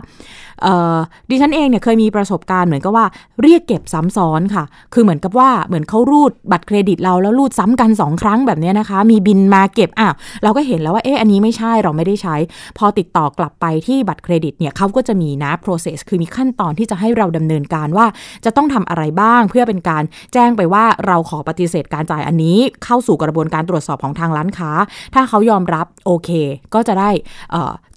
[1.30, 3.06] ดิฉันเองเนี่ยเคยมีประสบการณ์เหมือนกับว่า
[3.42, 12.36] เรียกเก็บซ้ำซ้อนค่ะ คือเหมือนกับว่าเหมือนเขารูดบัตรเครดิตเราแล้วรูดซ้ำกัน 2 ครั้งแบบนี้นะคะ มีบินมาเก็บอ้าวเราก็เห็นแล้วว่าเอ๊ะอันนี้ไม่ใช่เราไม่ได้ใช้
[12.78, 18.06] พอติดต่อกลับไปที่บัตรเครดิตเนี่ยเขาก็จะมีนะ process คือมีขั้นตอนที่จะให้เราดำเนินการว่า
[18.44, 20.02] จะต้องทำอะไรบ้าง เพื่อเป็นการ
[20.32, 24.70] แจ้งไปว่าเราขอปฏิเสธการจ่ายอันนี้ เข้าสู่กระบวนการตรวจสอบของทางร้านค้า
[25.14, 26.30] ถ้าเขายอมรับโอเค
[26.74, 27.10] ก็จะได้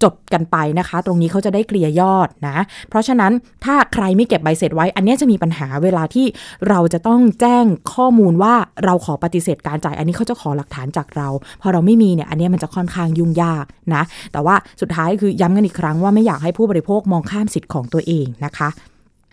[0.03, 2.54] จบกันไปนะคะ ตรงนี้เขาจะได้เคลียร์ยอดนะ
[2.89, 3.31] เพราะฉะนั้น
[3.65, 6.25] ถ้าใครไม่เก็บใบเสร็จไว้ อันนี้จะมีปัญหาเวลาที่
[6.69, 8.53] เราจะต้องแจ้งข้อมูลว่า
[8.85, 11.27] เราขอปฏิเสธการจ่าย อันนี้เขาจะขอหลักฐานจากเรา
[11.61, 14.03] พอเราไม่มีเนี่ยอันนี้มันจะค่อนข้างยุ่งยากนะ
[14.33, 18.69] แต่ว่าสุดท้ายคือย้ำกันอีกครั้งว่าไม่อยากให้ผู้บริโภคมองข้ามสิทธิ์ของตัวเองนะคะ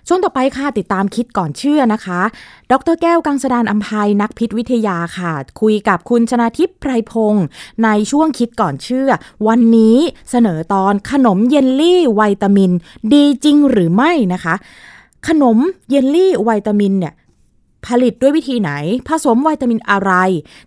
[0.09, 2.21] ช่วงต่อไปค่ะติดตามคิดก่อนเชื่อนะคะ
[2.71, 7.45] ดรแก้วกังสดานอัมภัยนักพิษวิทยาค่ะ คุยกับคุณชนาทิพย์ไพรพงศ์
[7.85, 9.09] ในช่วงคิดก่อนเชื่อ
[9.49, 9.97] วันนี้
[10.31, 12.71] เสนอตอนขนมเยลลี่วิตามิน
[13.15, 14.55] ดีจริงหรือไม่นะคะ
[15.29, 15.59] ขนม
[15.91, 17.15] เยลลี่วิตามินเนี่ย
[17.87, 18.71] ผลิตด้วยวิธีไหน
[19.09, 20.13] ผสมวิตามินอะไร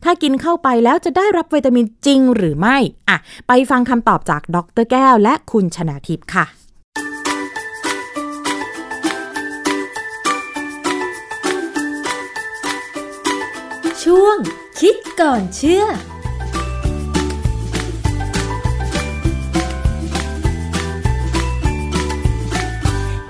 [0.03, 2.77] ถ้ากินเข้าไปแล้วจะได้รับวิตามินจริงหรือไม่
[3.09, 3.17] อะ
[3.47, 6.45] ไปฟังคำตอบจากดรแก้วและคุณชนาทิพย์ค่ะ
[14.11, 14.37] ช่วง
[14.79, 15.83] คิดก่อนเชื่อ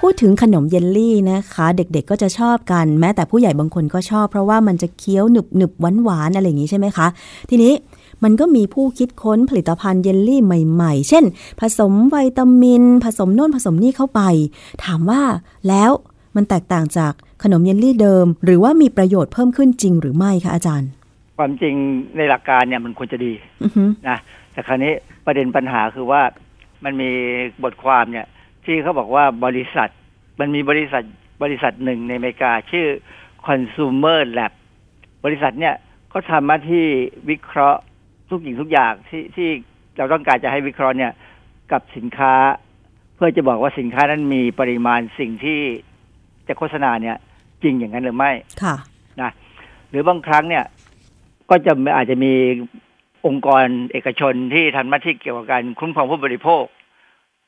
[0.02, 7.08] พูดถึงขนมเยลลี่นะคะ เด็กๆก็จะชอบกัน แม้แต่ผู้ใหญ่บางคนก็ชอบ เพราะว่ามันจะเคี้ยวหนึบหนึบหวานหวานๆอะไรอย่างนี้ใช่ไหมคะ
[7.50, 7.74] ทีนี้
[8.24, 11.24] มันก็มีผู้คิดค้นผลิตภัณฑ์เยลลี่ใหม่ๆ เช่น
[11.62, 14.22] ผสมวิตามิน ผสมโน่นผสมนี่เข้าไป
[14.84, 15.22] ถามว่า
[15.68, 15.92] แล้ว
[16.36, 17.14] มันแตกต่างจาก
[17.44, 20.90] ขนมเยลลี่เดิม หรือว่ามีประโยชน์เพิ่มขึ้นจริงหรือไม่คะอาจารย์
[21.38, 21.76] ความจริง
[22.18, 23.34] ในหลักการเนี่ยมันควรจะดี
[23.64, 24.18] อือฮึนะ
[24.52, 24.94] แต่คราวนี้
[25.26, 26.22] ประเด็นปัญหาคือว่า
[26.84, 27.10] มันมี
[27.64, 28.26] บทความเนี่ย
[28.66, 29.90] ที่เขาบอกว่าบริษัท
[30.40, 31.04] มันมีบริษัท
[31.44, 32.88] บริษัทหนึ่งในอเมริกาชื่อ
[33.46, 34.52] Consumer Lab
[35.26, 35.76] บริษัทเนี่ย
[36.10, 36.86] เขาทำหน้าที่
[37.30, 37.80] วิเคราะห์
[38.30, 39.50] ทุกสิ่งทุกอย่างที่ที่
[39.98, 41.12] เราต้องการจะให้วิเคราะห์เนี่ย
[41.72, 42.34] กับสินค้า
[43.16, 45.60] เพื่อจะบอกว่าสินค้านั้นมีปริมาณสิ่งที่
[46.48, 47.18] จะโฆษณาเนี่ย
[47.64, 48.32] จริงอย่างนั้นหรือไม่
[48.64, 48.76] ค่ะ
[49.90, 50.66] หรือบางครั้งเนี่ย
[51.50, 52.34] ก็จะอาจจะมี
[53.28, 56.64] องค์กรเอกชนที่ทำหน้าที่เกี่ยวกับการคุ้มครองผู้บริโภค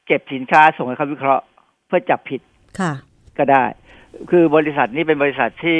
[0.07, 1.43] เก็บสินค้าส่งให้เขาวิเคราะห์
[1.87, 2.41] เพื่อจับผิด
[2.79, 2.91] ค่ะ
[3.37, 3.63] ก็ได้
[4.31, 5.79] คือบริษัทนี้เป็นบริษัทที่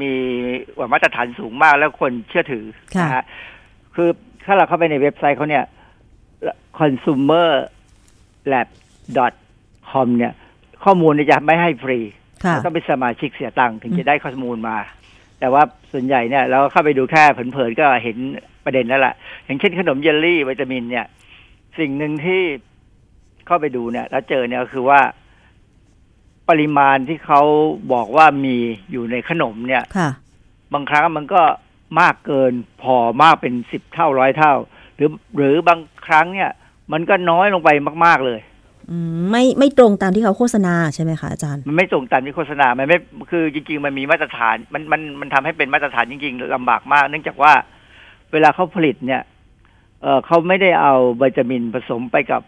[0.00, 0.12] มี
[0.92, 2.64] มาตรฐานสูงมากแล้วคนเชื่อถือ
[2.96, 3.24] ค่ะนะฮะ
[3.94, 4.08] คือ
[4.44, 5.64] ถ้าเราเข้าไปในเว็บไซต์เขาเนี่ย
[6.78, 7.48] consumer
[8.52, 8.68] lab
[9.90, 10.32] com เนี่ย
[10.84, 12.17] ข้อมูลเนี่ยจะไม่ให้ฟรีค่ะ
[12.64, 14.76] ต้องเป็นสมาชิกเสียตังค์ถึงจะได้ข้อมูลมา
[15.40, 15.62] แต่ว่า
[15.92, 18.16] ส่วนใหญ่เนี่ยเราเข้าไปดูแค่เผินๆก็เห็น
[18.64, 19.14] ประเด็นแล้วล่ะ
[19.44, 21.06] อย่างเช่นขนมเยลลี่วิตามิน เนี่ย
[21.78, 22.42] สิ่งหนึ่งที่
[23.46, 25.00] เข้าไปดูเนี่ย แล้วเจอเนี่ยก็คือว่า
[26.48, 27.42] ปริมาณที่เขา
[27.92, 28.56] บอกว่ามี
[28.90, 30.10] อยู่ในขนมเนี่ยค่ะ
[30.72, 31.42] บางครั้งมันก็
[32.00, 34.54] มากเกินพอมากเป็นสิบเท่าร้อยเท่า
[34.96, 36.50] หรือหรือบางครั้งเนี่ย
[36.92, 37.70] มันก็น้อยลงไป
[38.04, 38.47] มาก ๆเลยอืม
[39.30, 42.98] ไม่ไม่ตรงตามที่เขาโฆษณาใช่ไหมคะอาจารย์ มันไม่ตรงตามที่โฆษณา มันไม่
[43.30, 47.52] คือจริง ๆ มันมีมาตรฐาน มันมันมันทำให้เป็นมาตรฐานจริง ๆลำบากมาก เนื่องจากว่า
[48.32, 49.22] เวลาเขาผลิตเนี่ย
[50.02, 52.42] เออเขาไม่ได้เอาวิตามินผสมไปกับ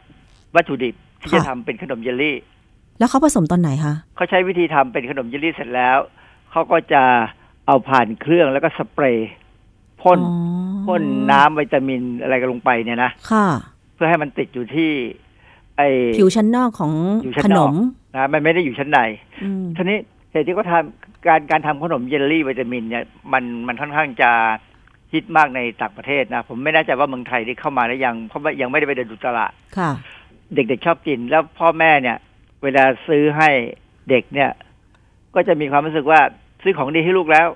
[0.56, 2.36] วัตถุดิบที่ค่ะจะทำเป็นขนมเยลลี่
[2.98, 5.98] แล้วเขาผสมตอนไหนคะเขาใช้วิธีทำเป็นขนมเยลลี่เสร็จแล้ว
[6.50, 7.02] เขาก็จะ
[7.66, 9.30] เอาผ่านเครื่องแล้วก็สเปรย์
[10.02, 10.36] พ่นอ๋อ
[10.86, 13.46] พ่นน้ำวิตามินอะไรกันลงไปเนี่ยนะค่ะ
[13.94, 14.90] เพื่อให้มันติดอยู่ที่
[15.80, 15.86] ไอ
[16.18, 16.92] ผิวชั้นนอกของ
[17.24, 17.74] อยู่ชั้ขนนนอกม
[18.16, 18.98] นะมันไม่ได้อยู่ชั้นใน
[19.42, 19.98] อืมทีนี้
[20.32, 24.30] เหตุที่เขาทำการการทำขนมเยลลี่วิตามินเนี่ยมันมันค่อนข้างจะ
[25.12, 29.90] ฮิตมากในต่างประเทศนะ ผมไม่แน่ใจว่าเมืองไทยได้เข้ามาแล้วยัง เพราะว่ายังไม่ได้ไปเดินดูตลาดค่ะ
[30.54, 32.16] เด็กๆชอบกิน แล้วพ่อแม่เนี่ย
[32.62, 33.48] เวลาซื้อให้
[34.10, 34.50] เด็กเนี่ย
[35.34, 36.20] ก็จะมีความรู้สึกว่า
[36.62, 37.48] ซื้อของดีให้ลูกแล้ว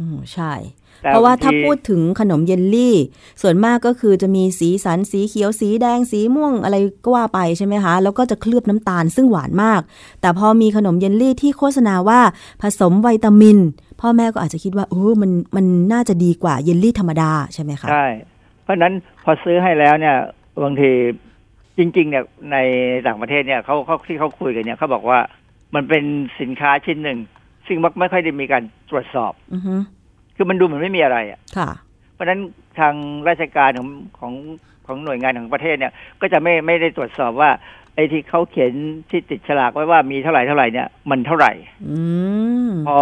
[0.00, 2.96] อืมใช่แต่ เพราะว่าบงทีถ้าพูดถึงขนมเยลลี่
[3.42, 9.80] ส่วนมากก็คือจะมีสีสันสีเขียวสีแดงสีม่วงอะไรก็ว่าไปใช่ไหมคะ แล้วก็จะเคลือบน้ำตาลซึ่งหวานมาก
[10.20, 12.20] แต่พอมีขนมเยลลี่ที่โฆษณาว่า
[12.62, 13.58] ผสมวิตามิน
[14.00, 18.06] พ่อแม่ก็อาจจะคิดว่าโอ้มันมันน่าจะดีกว่าเยลลี่ธรรมดาใช่ไหมคะใช่
[18.62, 18.92] เพราะฉะนั้น
[19.24, 20.16] พอซื้อให้แล้วเนี่ย
[20.62, 20.90] บางที
[21.78, 22.56] จริง ๆ เนี่ยใน
[23.06, 25.18] ต่างประเทศเนี่ยเขาเขาที่เขาคุยกันเนี่ยเขาบอกว่า
[25.74, 26.04] มันเป็น
[26.40, 27.18] สินค้าชิ้นหนึ่ง
[27.66, 29.74] ซึ่งมักไม่ค่อยได้มีการตรวจสอบอือฮึ
[30.38, 31.70] คือมันดูเหมือนไม่มีอะไรอะค่ะ
[32.14, 32.40] เพราะฉะนั้น
[32.78, 32.94] ทาง
[33.28, 34.32] ราชการของของ
[34.86, 37.50] ของหน่วยงานของประเทศเนี่ย ก็จะไม่ไม่ได้ตรวจสอบว่า
[37.94, 38.72] ไอ้ที่เขาเขียน
[39.10, 41.52] ที่ติดฉลากไว้ว่ามีเท่าไหร่เท่าไหร่เนี่ยมันเท่าไหร่
[41.88, 41.98] อื
[42.68, 42.98] มพอ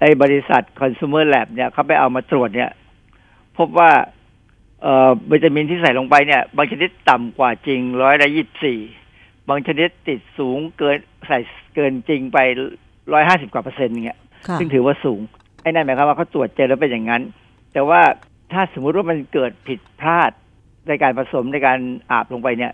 [0.00, 2.70] ไอ้บริษัท consumer lab เนี่ยเขาไปเอามาตรวจเนี่ย
[3.58, 3.90] พบว่า
[4.82, 8.80] เอ่อวิตามินที่ใส่ลงไปเนี่ย บางชนิดต่ำกว่าจริงร้อยละยี่สี่
[9.48, 10.96] บางชนิดติดสูงเกิน
[11.28, 11.38] ใส่
[11.74, 12.38] เกินจริงไป
[13.12, 14.18] ร้อยห้าสิบกว่าเปอร์เซ็นต์เนี่ย
[14.48, 15.20] ค่ะซึ่งถือว่าสูง
[15.62, 17.22] ไอ้นั่นหมายความว่าเขาตรวจเจอแล้วเป็นอย่างนั้น
[17.72, 18.00] แต่ว่า
[18.52, 20.30] ถ้าสมมุติว่ามันเกิดผิดพลาด
[20.88, 21.78] ในการผสมในการ
[22.10, 22.72] อาบลงไปเนี่ย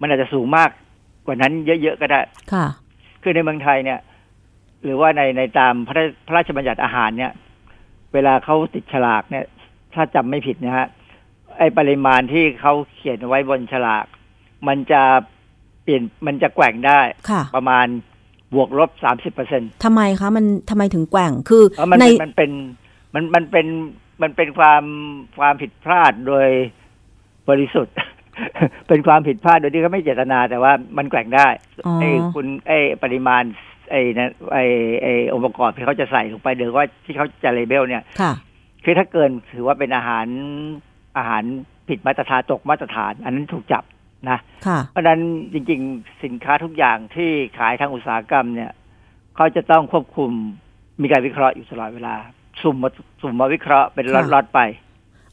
[0.00, 0.70] มันอาจจะสูงมาก
[1.26, 1.52] กว่านั้น
[1.82, 2.20] เยอะๆก็ได้
[2.52, 2.66] ค่ะ
[3.22, 3.98] คือในเมืองไทยเนี่ย
[4.82, 7.32] หรือว่าในในตามพระราพระราชบัญญัติอาหารเนี่ย
[8.12, 9.44] เวลาเขาติดฉลากเนี่ย
[9.94, 10.86] ถ้าจำไม่ผิดนะฮะ
[11.58, 14.06] ไอปริมาณที่เขาเขียนไว้บนฉลาก
[14.68, 15.02] มันจะ
[15.82, 17.00] เปลี่ยนมันจะแกว่งได้
[17.30, 17.86] ค่ะประมาณ
[18.56, 22.50] บบวกลบสามสิบเปอร์เซ็นต์ทำไมคะมันทำไมถึงแกว่งคือมันในเป็นมันเป็น
[23.14, 23.66] มันมันเป็น
[24.22, 24.84] มันเป็นความ
[25.38, 26.48] ความผิดพลาดโดย
[27.48, 27.94] บริสุทธิ์
[28.88, 31.48] เป็นความผิดพลาดโดยที่เขาไม่เจตนา แต่ว่ามันแกว่งได้
[31.86, 33.42] อ๋อไอ้คุณไอ้ปริมาณ
[33.90, 34.64] ไอ้นะไอ้
[35.02, 38.32] ไอ้องค์ประกอบที่เขาจะใส่ลงไปเดี๋ยวว่าที่เขาจะเลเบลเนี่ยค่ะ
[38.84, 40.26] คือถ้าเกินถือว่าเป็นอาหาร
[41.16, 41.42] อาหาร
[41.88, 43.84] ผิดมาตรฐานตกมาตรฐาน อันนั้นถูกจับ
[44.30, 45.20] นะค่ะเพราะฉะนั้น
[45.52, 48.72] จริงๆ สินค้าทุกอย่างที่ขายทางอุตสาหกรรมเนี่ย
[49.36, 50.30] เขาจะต้องควบคุม
[51.02, 52.14] มีการวิเคราะห์อยู่ตลอดเวลา
[52.62, 52.88] สุ่มมา
[53.20, 54.60] สุ่มมาวิเคราะห์เป็นค่ะล็อตๆไป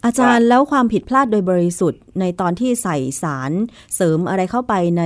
[0.05, 3.51] อาจารย์แล้วความผิดพลาดโดยบริสุทธิ์ ในตอนที่ใส่สาร
[3.95, 5.03] เสริมอะไรเข้าไปใน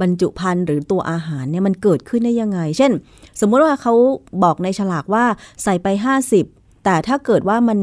[0.00, 2.92] บรรจุภัณฑ์หรือตัวอาหารเนี่ยมันเกิดขึ้นได้ยังไง เช่น
[3.40, 3.94] สมมุติว่าเขา
[4.42, 5.24] บอกในฉลากว่า
[5.64, 5.88] ใส่ไป
[6.36, 7.80] 50 แต่ถ้าเกิดว่ามัน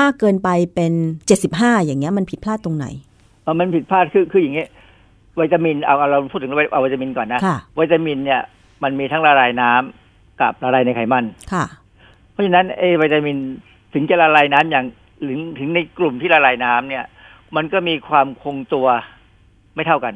[0.00, 0.92] มากเกินไปเป็น
[1.38, 3.07] 75 อย่างเงี้ยมันผิดพลาดตรงไหนเออ
[3.58, 4.68] มันผิดพลาดคือคืออย่างเงี้ย
[5.40, 8.40] วิตามินเอาเอาเราพูดถึงเอาวิตามินก่อนนะค่ะวิตามินเนี่ย
[8.82, 11.64] มันมีทั้งละลายน้ำกับละลายในไขมันค่ะ
[12.32, 13.36] เพราะฉะนั้นไอ้วิตามิน
[13.94, 14.84] ถึงจะละลายน้ำอย่าง
[15.22, 17.04] หรือถึงในกลุ่มที่ละลายน้ำเนี่ย
[17.56, 18.86] มันก็มีความคงตัว
[19.74, 20.14] ไม่เท่ากัน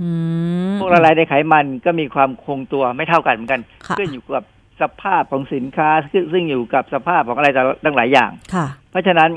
[0.00, 0.08] อื
[0.70, 4.44] มพวกละลายในไขมันก็มีความคงตัวไม่เท่ากันเหมือนกันค่ะขึ้นอยู่กับ
[4.80, 9.30] สภาพของสินค้าซึ่งซึ่งอยู่กับสภาพของอะไรต่างตั้งหลายอย่าง ค่ะ เพราะฉะนั้น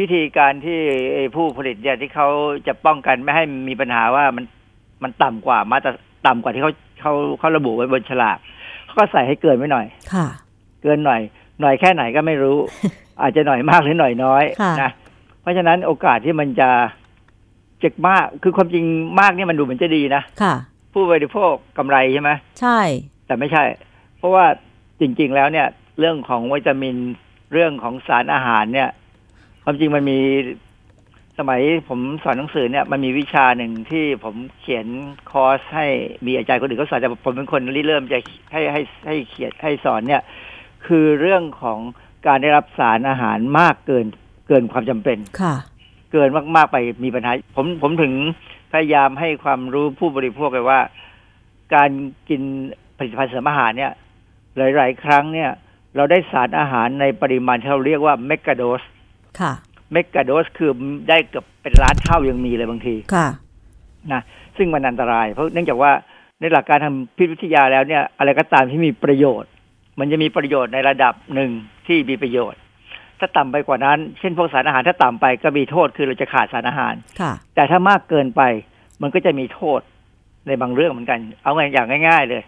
[0.00, 0.78] วิธีการที่
[1.14, 2.28] ไอ้ผู้ผลิตเนี่ยที่เขา
[2.66, 4.44] จะป้องกันไม่ให้มีปัญหาว่ามัน
[5.02, 5.90] มันต่ำกว่ามาตร
[6.26, 8.38] ต่ำกว่าที่เขาเขาเขาระบุไว้บนฉลาก
[8.84, 10.26] เขาก็ใส่ให้เกินไว้หน่อยค่ะ
[10.82, 11.20] เกินหน่อย
[11.60, 12.58] หน่อยแค่ไหนก็ไม่รู้
[13.20, 14.90] อาจจะหน่อยมากหรือหน่อยน้อยค่ะนะ
[15.40, 16.70] เพราะฉะนั้นโอกาสที่มันจะ
[17.80, 18.84] เจ็กมาก คือความจริง
[19.20, 20.54] มากเนี่ยมันดูเหมือนจะดีนะค่ะ
[20.92, 22.30] ผู้บริโภคกำไรใช่ไหม
[22.60, 22.80] ใช่
[23.26, 23.64] แต่ไม่ใช่
[24.18, 24.46] เพราะว่า
[25.00, 25.66] จริง ๆ แล้วเนี่ย
[25.98, 26.96] เรื่องของวิตามิน
[27.52, 28.88] เรื่องของสารอาหารเนี่ย
[29.68, 30.18] ความจริงมันมี
[31.38, 34.86] สมัยผมสอนหนังสือเนี่ยมันมีวิชาหนึ่งที่ผมเขียน
[35.30, 35.86] คอร์สให้
[36.26, 38.18] มีอาจารย์คนอื่นเขาสอนแต่ผมเป็นคนริเริ่มจะ
[38.52, 40.22] ให้ให้ให้เขียนให้สอนเนี่ย
[40.86, 41.78] คือเรื่องของ
[42.26, 44.06] การได้รับสารอาหารมากเกิน
[44.48, 45.54] เกินความจำเป็นค่ะ
[46.12, 48.12] เกินมากๆไปมีปัญหา ผมผมถึง
[48.72, 50.80] พยายามให้ความรู้ผู้บริโภคเลยว่า
[51.74, 51.90] การ
[52.28, 52.42] กิน
[52.96, 53.92] ผลิตภัณฑ์เสริมอาหารเนี่ย
[54.56, 55.50] หลาย ๆ ครั้งเนี่ย
[55.96, 58.82] เราได้สารอาหารในปริมาณที่เราเรียกว่าเมกะโดส
[59.40, 59.52] ค่ะ
[59.92, 60.70] เมกะโดสคือ
[61.08, 63.28] ได้เกือบเป็นล้านเท่ายังมีเลยบางทีค่ะ
[64.12, 64.22] นะ
[64.56, 65.92] ซึ่งมันอันตราย เพราะเนื่องจากว่า
[66.40, 69.50] ในหลักการทางพิษวิทยาแล้วเนี่ย อะไรก็ตามที่มีประโยชน์
[69.98, 71.50] มันจะมีประโยชน์ในระดับหนึ่ง
[71.86, 72.60] ที่มีประโยชน์
[73.18, 78.42] ถ้าต่ำไปกว่านั้น เช่นพวกสารอาหารถ้าต่ำไปก็มีโทษคือเราจะขาดสารอาหารค่ะ แต่ถ้ามากเกินไป
[79.02, 79.80] มันก็จะมีโทษ
[80.46, 82.42] ในบางเรื่องเหมือนกัน เอาไงอย่างง่าย ๆ เลย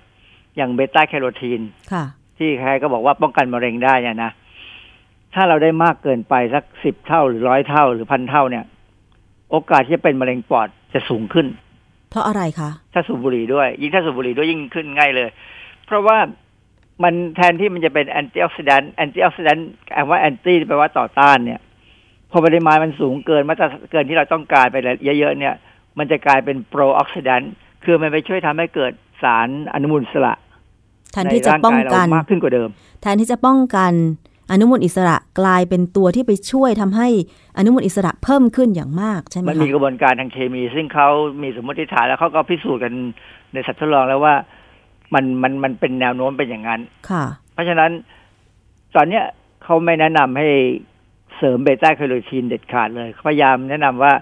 [0.57, 1.61] อย่างเบต้าแคโรทีน
[1.93, 2.05] ค่ะ
[2.39, 4.31] ที่ใครก็บอกว่าป้องกันมะเร็งได้เนี่ยนะ
[5.35, 8.65] ถ้าเราได้มากเกินไปสักสิบเท่าหรือร้อยเท่าหรือพันเท่าเนี่ย
[9.51, 11.47] โอกาสที่จะเป็นมะเร็งปอดจะสูงขึ้น
[12.11, 15.29] เพราะอะไรคะ ถ้าสูบบุหรี่ด้วย ยิ่งถ้าสูบบุหรี่ด้วยยิ่งขึ้นง่ายเลย
[15.87, 16.19] เพราะว่า
[17.03, 21.61] มันแทนที่มันจะเป็น antioxidant antioxidant แปลว่า anti แปลว่าต่อต้านเนี่ย
[22.31, 24.77] พอปริมาณมันสูงเกินมาตรเกินที่เราต้องการไป
[25.19, 25.55] เยอะๆเนี่ย
[25.99, 27.53] มันจะกลายเป็น pro-oxidant
[27.85, 30.35] คือมันไปช่วยทำให้เกิดสารอนุมูลอิสระ
[31.13, 32.69] แทนที่จะป้องกันในร่างายเรามากขึ้นกว่าเดิม
[33.03, 33.93] แทนที่จะป้องกัน
[34.51, 37.09] อนุมูลอิสระกลายเป็นตัวที่ไปช่วยทำให้
[37.59, 41.09] อนุมูลอิสระเพิ่มขึ้นอย่างมากใช่ไหมมันคะมีกระบวนการทางเคมี ซึ่งเขา
[41.43, 42.93] มีสมมติฐานแล้วเขาก็พิสูจน์กัน
[43.53, 44.35] ในสัตว์ทดลองแล้วว่า
[45.15, 46.81] มันมันมันเป็นแนวโน้มเป็นอย่างนั้น
[47.11, 47.91] ค่ะ เพราะฉะนั้น
[48.97, 49.25] ตอนเนี้ย
[49.65, 50.49] เขาไม่แนะนำให้
[51.37, 54.13] เสริมเบต้าแคโรทีนเด็ดขาดเลยเขาพยายามแนะนำว่า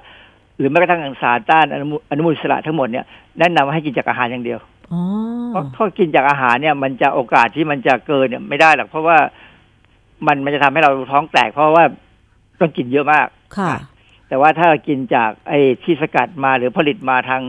[0.59, 3.05] หรือแม้กระทั่งสารต้านอนุมูลอนุมูลอิสระทั้งหมดเนี่ย
[3.39, 4.59] แนะนำให้กินจากอาหารอย่างเดียว
[4.93, 5.03] อ๋อ
[5.49, 9.18] เพราะถ้ากินจากอาหารเนี่ย มันจะโอกาสที่มันจะเกินเนี่ยไม่ได้หรอกเพราะว่า
[10.26, 11.84] มันมันจะทำให้เราท้องแตก เพราะว่า
[12.60, 13.26] ต้องกินเยอะมาก
[13.58, 13.72] ค่ะ
[14.28, 17.42] แต่ว่าถ้ากินจากไอ้ที่สกัดมาหรือผลิตมาทาง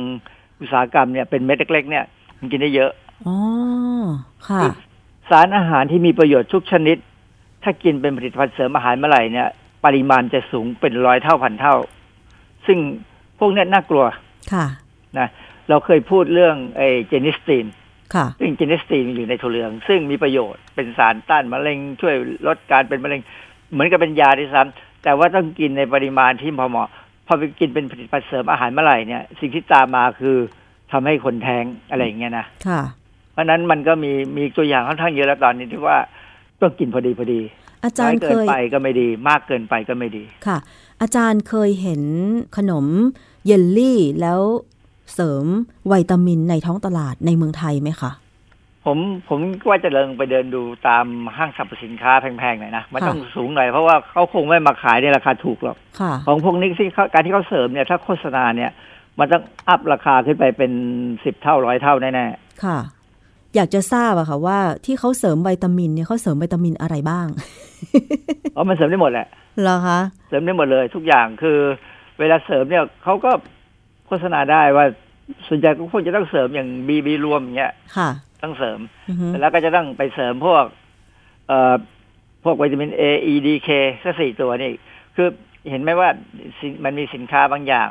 [0.59, 2.05] อุตสาหกรรมเนี่ยเป็นเม็ดเล็กๆเนี่ย
[2.39, 2.91] มันกินได้เยอะ
[3.27, 3.35] อ๋อ
[4.47, 4.61] ค่ะ
[5.29, 6.97] สารอาหารที่มีประโยชน์ทุกชนิด
[7.63, 9.47] ถ้ากินเป็นผลิตภัณฑ์เสริมอาหารเมื่อไหร่เนี่ย
[9.85, 11.75] ปริมาณจะสูงเป็นร้อยเท่าพันเท่า
[12.65, 12.77] ซึ่ง
[13.39, 14.05] พวกเนี้ยน่ากลัว
[14.53, 14.65] ค่ะ
[15.17, 15.27] นะ
[15.69, 17.65] เราเคยพูดเรื่องไอ้เจนิสตีน
[18.15, 22.15] ค่ะซึ่งเจนิสตีนอยู่ในถั่วเหลือง ซึ่งมีประโยชน์เป็นสารต้านมะเร็งช่วย
[22.47, 23.21] ลดการเป็นมะเร็ง
[23.71, 26.89] เหมือนกับเป็นยาด้วยซ้ำแต่ว่าต้องกินในปริมาณที่พอเหมาะ
[27.27, 30.37] พอไปกินเป็นผลิตภัณฑ์เสริมอาหารเมื่อไหร่เนี่ย สิ่งที่ตามมาคือ
[30.91, 32.81] ทำให้คนแท้งอะไรอย่างเงี้ยนะค่ะ
[33.31, 35.97] เพราะฉะนั้นมันก็มีมีตัวอย่างค่อนข้างเยอะแล้วตอนนี้ที่ว่า
[36.61, 37.41] ต้องกินพอดีพอดี
[37.83, 40.57] อาจาน้รอยย์เกิเคนยไปก็ไม่ดี มากเกินไปก็ไม่ดีค่ะ
[41.01, 42.03] อาจารย์เคยเห็น
[42.57, 42.85] ขนม
[43.45, 44.39] เยลลี่แล้ว
[45.13, 45.45] เสริม
[45.91, 48.11] วิตามินในท้องตลาดในเมืองไทยไหมคะ
[48.85, 48.97] ผม
[49.27, 49.39] ผม
[49.69, 51.05] ว่าจะเดินไปเดินดูตาม
[51.37, 58.71] ห้างสรรพสินค้าแพงๆหน่อยนะมันค่ะต้องสูงหน่อยเพราะว่าเขาคงไม่มาขายในราคาถูกหรอกค่ะของพวกนี้ที่เขาการที่เขาเสริมเนี่ยถ้าโฆษณาเนี่ย
[59.19, 60.71] มันต้องอัพราคาขึ้นไปเป็น
[61.23, 62.25] สิบเท่าร้อยเท่าแน่
[62.63, 62.77] ค่ะ
[63.55, 67.27] อยากจะทราบอะค่ะว่าที่เขาเสริมวิตามินเนี่ยเขาเสริมวิตามินอะไรบ้าง
[68.55, 69.27] อ๋อมันเสริมได้หมดแหละ
[69.61, 71.57] เหรอคะเสริมได้หมดเลย ทุกอย่างคือ
[72.19, 73.31] เวลาเสริมเนี่ยเขาก็
[74.07, 74.85] โฆษณาได้ว่า
[75.47, 78.09] ส่วนใหญ่ก็ควรจะต้องเสริมอย่างบีบีรวมอย่างเงี้ยค่ะ
[78.43, 78.79] ต้องเสริม
[79.09, 80.65] อือฮึแล้วก็จะต้องไปเสริมพวก
[81.47, 81.75] เอ่อ
[82.43, 83.69] พวกวิตามิน A E D K
[84.03, 84.71] สักสี่ตัวนี่
[85.15, 85.27] คือ
[85.69, 86.09] เห็นไหมว่า
[86.59, 87.89] สินมันมีสินค้าบางอย่าง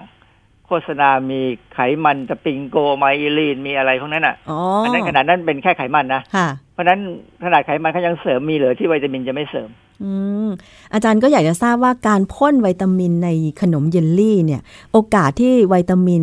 [0.67, 1.41] โฆษณามี
[1.75, 3.05] ไขมันสปริงโกไม
[3.39, 7.01] ลีนมีอะไรพวกนั้นอะอ๋ออันนั้นขนาดนั้นเป็นแค่ไขมันนะค่ะเพราะฉะนั้น
[7.45, 9.69] ขนาดไขมันเขายังเสริมมีเหลือที่วิตามินจะไม่เสริม
[10.03, 10.11] อื
[10.47, 10.49] ม
[10.95, 13.29] อาจารย์ก็อยากจะทราบว่าการพ่นวิตามินใน
[13.61, 14.61] ขนมเยลลี่เนี่ย
[14.93, 16.23] โอกาสที่วิตามิน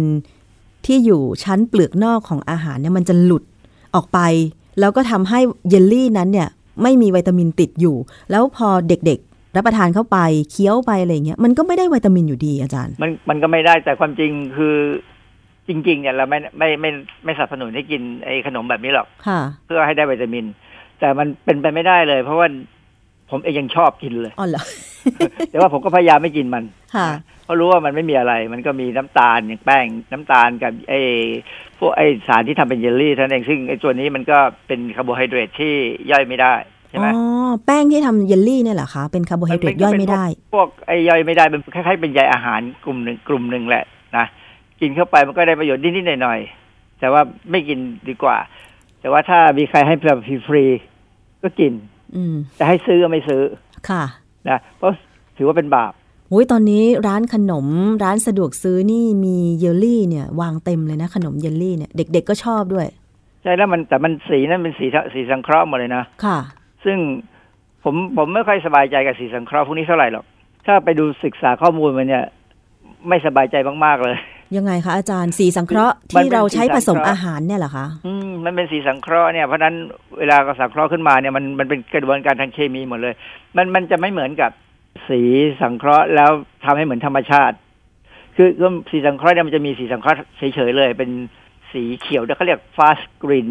[0.85, 3.43] ที่อยู่ชั้นเปลือกนอกของอาหารเนี่ยมันจะหลุด
[3.95, 4.19] ออกไป
[4.79, 6.49] แล้วก็ทำให้เยลลี่นั้นเนี่ย
[6.83, 7.95] ไม่มีวิตามินติดอยู่
[8.31, 10.17] แล้วพอเด็กๆ รับประทานเข้าไป
[10.51, 14.75] เคี้ยวไปอะไรเงี้ยมันก็ไม่ได้วิตามินอยู่ดีอาจารย์ มันมันก็ไม่ได้แต่ความจริงคือ
[15.67, 16.89] จริง ๆ เนี่ยเราไม่ไม่ไม่
[17.25, 20.45] ไม่สนับสนุนให้กินไอ้ขนมแบบนี้หรอกค่ะเพื่อให้ได้วิตามิน
[20.99, 22.47] แต่มันเป็นไปไม่ได้เลย เพราะว่า
[23.33, 24.63] ผมเองยังชอบกินเลยอ๋อเหรอ
[25.49, 26.63] แต่ว่าผมก็พยายามไม่กินมัน
[26.95, 27.07] ค่ะ
[27.45, 31.01] เพราะรู้ว่ามันไม่มีอะไร มันก็มีน้ำตาลอย่างแป้งน้ำตาลกับไอ้
[31.79, 35.73] พวกไอ้สารที่ทำเป็นเยลลี่เท่านั้นเองซึ่งไอ้ตัวนี้มันก็เป็นคาร์โบไฮเดรตที่
[36.11, 36.53] ย่อยไม่ได้
[36.89, 43.83] ใช่ไหมอ๋อแป้งที่ทำเยลลี่เนี่ยเหรอคะเป็นคาร์โบไฮเดรตย่อยไม่ได้ พวกไอ้ย่อยไม่ได้เป็นคล้ายๆเป็นใยอาหารกลุ่มหนึ่งกลุ่มหนึ่งแหละ
[44.17, 44.25] นะ
[44.81, 47.21] กินเข้าไปมันก็ได้ประโยชน์นิดๆหน่อยๆแต่ว่า
[47.51, 47.79] ไม่กิน
[48.09, 48.37] ดีกว่า
[48.99, 52.02] แต่ว่าถ้ามีใครให้แบบฟรีๆก็กินอืม
[52.59, 53.41] จะให้ซื้อก็ไม่ซื้อ
[53.89, 54.03] ค่ะ
[54.49, 54.91] นะเพราะ
[55.37, 55.91] ถือว่าเป็นบาป
[56.29, 57.67] โอ้ยตอนนี้ร้านขนม
[58.03, 62.87] ร้านสะดวกซื้อนี่มีเยลลี่เนี่ย วางเต็มเลยนะ ขนมเยลลี่เนี่ยเด็ก ๆ ก็ชอบด้วย
[63.43, 66.39] ใช่แล้วมันแต่มันสีนั้นเป็นสีสีสังเคราะห์หมดเลยนะค่ะ
[66.85, 66.97] ซึ่ง
[67.83, 70.25] ผมผมไม่ค่อยสบายใจกับสีสังเคราะห์พวกนี้เท่าไหร่หรอก
[70.65, 72.25] ถ้าไปดูศึกษาข้อมูลมันเนี่ย
[73.07, 73.55] ไม่สบายใจ
[73.85, 74.15] มากๆเลย
[74.57, 79.75] ยังไงคะอาจารย์สีสังเคราะห์มันที่เป็นเราใช้สีสัผงสมเคราะห์อาหารเนี่ยเหรอคะอืมมันเป็นสีสังเคราะห์เนี่ยเพราะฉะนั้น
[80.19, 83.13] เวลาก็สังเคราะห์ขึ้นมาเนี่ยมันมันเป็นกระบวนการทางเคมีหมดเลย
[83.57, 84.51] มันมันจะไม่เหมือนกับ
[85.07, 85.21] สี
[85.61, 86.31] สังเคราะห์แล้ว
[86.65, 87.55] ทำให้เหมือนธรรมชาติ
[88.35, 91.09] คือคือสีสังเคราะห์เนี่ยมันจะมีสีสังเคราะห์เฉยๆเลย เป็น
[91.71, 93.49] สีเขียวเนี่ยเขาเรียก fast green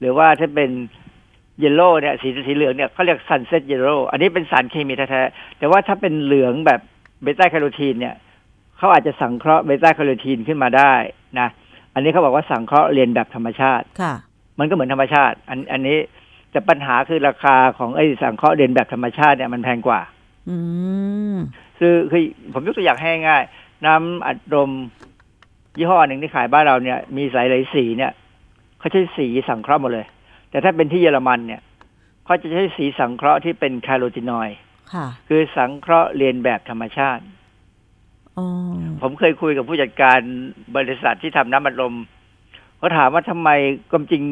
[0.00, 0.70] หรือว่าถ้าเป็น
[1.60, 6.80] เยลโล่เนี่ยสีสีเหลืองเนี่ยเขาเรียก sunset yellow อันนี้เป็นสารเคมีแท้ๆแต่ว่าถ้าเป็นเหลืองแบบ
[7.22, 8.14] เบต้าแคโรทีนเนี่ย
[8.78, 10.92] เขาอาจจะสังเคราะห์เบต้าแคโรทีนขึ้นมาได้
[11.40, 11.48] นะ
[11.94, 14.14] อันนี้เขาบอกว่าสังเคราะห์เลียนแบบธรรมชาติค่ะ
[14.58, 15.98] มันก็เหมือนธรรมชาติ อันอันนี้
[16.50, 20.00] แต่ปัญหาคือราคาของไอ้สังเคราะห์เลียนแบบธรรมชาติเนี่ยมันแพงกว่า
[20.48, 20.56] อื
[21.34, 21.36] ม
[21.78, 22.22] คือคือ
[22.52, 24.70] ผมยกตัวอย่างให้ง่ายๆน้ำอัดลม
[25.78, 28.12] ยี่ห้อหนึ่งที่ขายบ้านเราเนี่ย มีสายหลายสีเนี่ย
[28.78, 30.06] เขาใช้สีสังเคราะห์หมดเลย
[30.50, 31.60] แต่ถ้าเป็นที่เยอรมันเนี่ย
[32.24, 34.56] เขาจะใช้สีสังเคราะห์ที่เป็นแคโรทีนอยด์
[34.94, 37.35] ค่ะคือสังเคราะห์เรียนแบบธรรมชาติอ๋อ
[39.02, 40.18] ผมเคยคุยกับผู้จัดการ
[40.76, 41.94] บริษัทที่ทำน้ำอัดลม
[42.78, 43.48] เขาถามว่าทำไม
[43.90, 44.22] ความจริง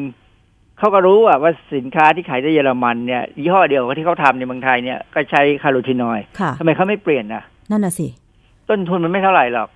[0.77, 8.07] เขาก็รู้อะว่าสินค้าที่ขายในเยอรมันเนี่ยยี่ห้อเดียวกับที่เขาทำในเมืองไทยเนี่ยก็ใช้คาร์โรทีนอยด์ค่ะทำไมเขาไม่เปลี่ยนนะนั่นน่ะสิ
[8.69, 9.69] ต้นทุนมันไม่เท่าไหร่หรอก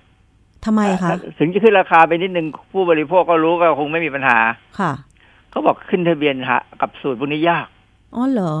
[0.64, 1.08] ทำไมคะ
[1.38, 4.38] ถึงจะขึ้นราคาไปนิดนึงผู้บริโภคก็รู้ก็คงไม่มีปัญหา
[4.80, 4.92] ค่ะ
[5.50, 7.66] เขาบอกขึ้นทะเบียนหากับสูตรพวกนี้ยาก
[8.14, 8.52] อ๋อเหรอ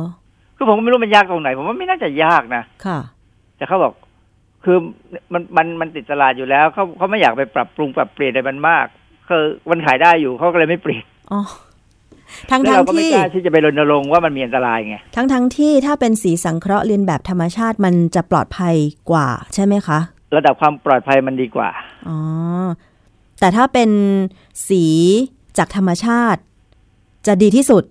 [0.56, 2.98] คือผมก็ไม่รู้มันยากตรงไหน ผมว่าไม่น่าจะยากนะค่ะ
[3.56, 3.92] แต่เขาบอก
[4.64, 4.78] คือ
[5.32, 8.86] มันมันมันติดตลาดอยู่แล้วเขาเขาไม่อยากไปปรับปรุงปรับเปลี่ยนอะไรมันมาก
[9.28, 11.40] คือมันขายได้อยู่เขาก็เลยไม่เปลี่ยนอ๋อ
[12.50, 18.74] ทั้งแล้วทั้งเราก็ไม่ที่กล้าที่จะไปรณรงค์ว่ามันมีอันตรายไงทั้งทั้งที่ถ้าเป็นสีสังเคราะห์เรียนแบบธรรมชาติมันจะปลอดภัย
[19.10, 19.98] กว่า ใช่ไหมคะ
[20.36, 21.68] ระดับความปลอดภัยมันดีกว่า
[22.08, 22.18] อ๋อ
[23.40, 23.90] แต่ถ้าเป็น
[24.68, 24.84] สี
[25.58, 26.40] จากธรรมชาติ
[27.26, 27.84] จะดีที่สุด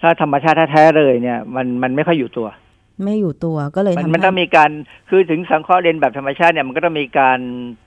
[0.00, 2.48] ถ้าธรรมชาติแท้ๆเลยเนี่ย มันมันไม่ค่อยอยู่ตัว
[3.02, 4.70] ไม่อยู่ตัวก็เลยมันทำมันให้ต้องมีการ
[5.08, 7.38] คือถึงสังเคราะห์เรียนแบบธรรมชาติเนี่ยมันก็ต้องมีการ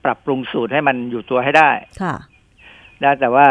[0.04, 1.70] ปรับปรุงสูตรให้มันอยู่ตัวให้ได้
[2.02, 2.14] ค่ะ
[3.04, 3.46] นะแต่ว่า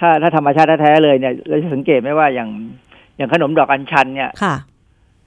[0.00, 2.50] ถ้าถ้าธรรมชาติแท้ๆเลยเนี่ยเราจะสังเกตไหมว่าอย่าง
[3.16, 4.56] อย่างขนมดอกอัญชันเนี่ยค่ะ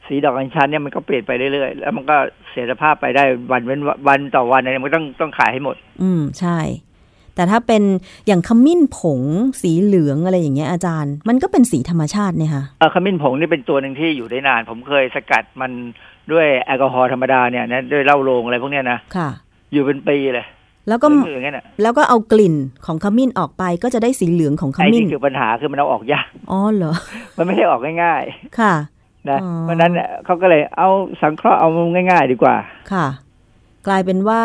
[0.07, 2.17] สีดอกอัญชันเนี่ยมันก็เปลี่ยนไปเรื่อยๆแล้วมันก็
[2.49, 6.57] เสียสภาพไปได้วันเว้นวันต่อวันเนี่ยมันก็ต้องต้องขายให้หมด อืมใช่
[7.35, 7.83] แต่ถ้าเป็น
[8.27, 9.21] อย่างขมิ้นผง
[9.61, 15.71] สีเหลืองอะไรอย่างเงี้ยอาจารย์ มันก็เป็นสีธรรมชาติเนี่ยค่ะเอ่อขมิ้นผงนี่เป็นตัวหนึ่งที่อยู่ได้นาน ผมเคยสกัดมัน
[16.31, 19.29] ด้วยแอลกอฮอล์ธรรมดาเนี่ยนะด้วยเหล้าโรงอะไรพวกเนี้ยนะค่ะ
[19.73, 20.45] อยู่เป็นปีเลย
[20.87, 22.55] แล้วก็เหลืองๆอย่างนั้นอะแล้วก็เอากลิ่น
[22.85, 26.93] ของขมิ้นออกไปก็จะได้สีเหลืองของขไอ้มิ้นนี่คือปัญหาคือมันเอาออกยากอ๋อเหรอ
[27.37, 28.23] มันไม่ได้ออกง่าย
[28.59, 30.89] ค่ะๆนะอ๋อเพราะฉะนั้นเนี่ยเขาก็เลยเอา
[31.21, 31.67] สังเคราะห์เอา
[32.11, 32.55] ง่าย ๆ ดีกว่า
[32.91, 33.07] ค่ะ
[33.87, 34.43] กลายเป็นว่า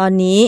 [0.00, 0.38] ตอนนี้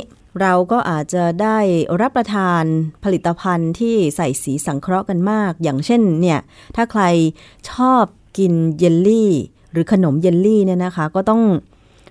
[0.41, 1.59] เราก็อาจจะได้
[2.01, 2.63] รับประทาน
[3.05, 6.41] ผลิตภัณฑ์ที่ใส่สีสังเคราะห์กันมาก อย่างเช่นเนี่ย
[6.77, 7.03] ถ้าใคร
[7.73, 8.05] ชอบ
[8.39, 9.33] กินเยลลี่
[9.73, 11.43] หรือขนมเยลลี่เนี่ยนะคะก็ต้อง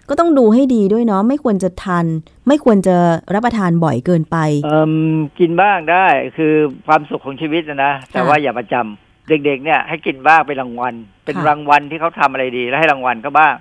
[0.10, 2.06] ก็ต้องดูให้ดีด้วยเนาะไม่ควรจะทาน
[2.48, 2.96] ไม่ควรจะ
[3.34, 4.94] รับประทานบ่อยเกินไปเอิม
[5.40, 6.08] กินบ้างได้
[6.38, 6.54] คือ
[6.88, 10.94] ความสุขของชีวิตนะนะแต่ว่าอย่าประจำเด็กๆเนี่ยให้กินบ้างเป็นรางวัล
[11.26, 13.54] เป็นค่ะรางวัลที่เขาทำอะไรดี แล้วให้รางวัลเขาบ้าง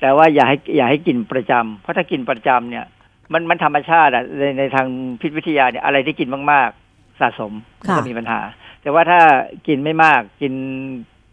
[0.00, 2.84] แต่ว่าอย่าให้อย่าให้กินประจำเพราะถ้ากินประจำเนี่ย
[3.32, 4.86] มันมันธรรมชาติอะในในทาง
[5.20, 8.40] พิษวิทยาเนี่ยอะไรที่กินมากๆ สะสมมันค่ะจะมีปัญหา
[8.82, 9.20] แต่ว่าถ้า
[9.66, 10.52] กินไม่มากกิน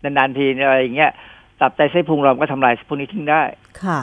[0.03, 1.11] นานๆทีอะไรอย่างเงี้ย
[1.59, 3.41] ตับไตไส้พุงเราก็ทำลายพวกนี้ทิ้งได้
[3.83, 3.99] ค่ะ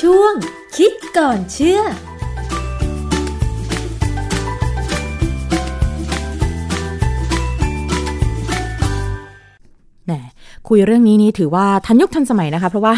[0.00, 0.34] ช่วง
[0.76, 1.82] คิดก่อนเชื่อ
[10.68, 12.94] คุยเรื่องนี้นี่ถือว่าทันยุคทันสมัยนะคะ เพราะว่า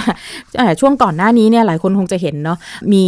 [0.81, 2.59] ช่วงก่อนหน้านี้เนี่ยหลายคนคงจะเห็นเนาะ
[2.93, 3.07] มี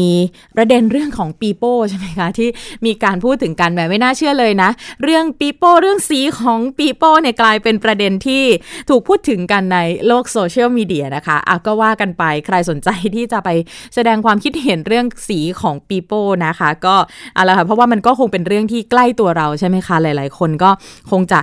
[0.56, 2.48] ประเด็นเรื่องของปีโป้ใช่ไหมคะที่
[2.86, 4.70] มีการพูดถึงกันแบบไม่น่าเชื่อเลยนะ
[5.02, 8.44] เรื่องปีโป้เรื่องสีของปีโป้เนี่ยกลายเป็นประเด็นที่
[8.88, 13.48] ถูกพูดถึงกันในโลกโซเชียลมีเดียนะคะอะก็ว่ากันไปใครสนใจที่จะไป
[13.94, 16.96] แสดงความคิดเห็นเรื่องสีของปีโป้นะคะ ก็
[17.34, 20.70] เอาละค่ะเพราะว่ามันก็คงเป็นเรื่องที่ใกล้ตัวเราใช่ไหมคะหลาย ๆ คนก็
[21.10, 21.38] คงจะ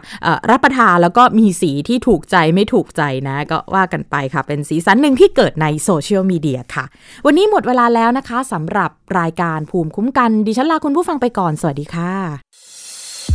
[0.49, 6.85] รับประทานแล้วก็มีสีที่ถูกใจไม่ถูกใจนะ ก็ว่ากันไปค่ะ เป็นสีสันหนึ่งที่เกิดในโซเชียลมีเดียค่ะ
[7.25, 12.13] วันนี้หมดเวลาแล้วนะคะสำหรับรายการภูมิคุ้มกัน ดิฉันลาคุณผู้ฟังไปก่อน สวัสดีค่ะ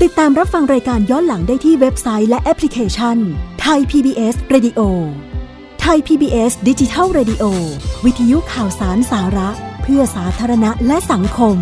[0.02, 3.16] ติดตามรับฟังรายการย้อนหลังได้ที่เว็บไซต์และแอปพลิเคชัน
[3.60, 4.80] ไทย PBS Radio
[5.80, 7.44] ไทย PBS ดิจิทัล Radio
[8.04, 9.48] วิทยุข่าวสารสาระ
[9.82, 11.56] เพื่อสาธารณะและสังคม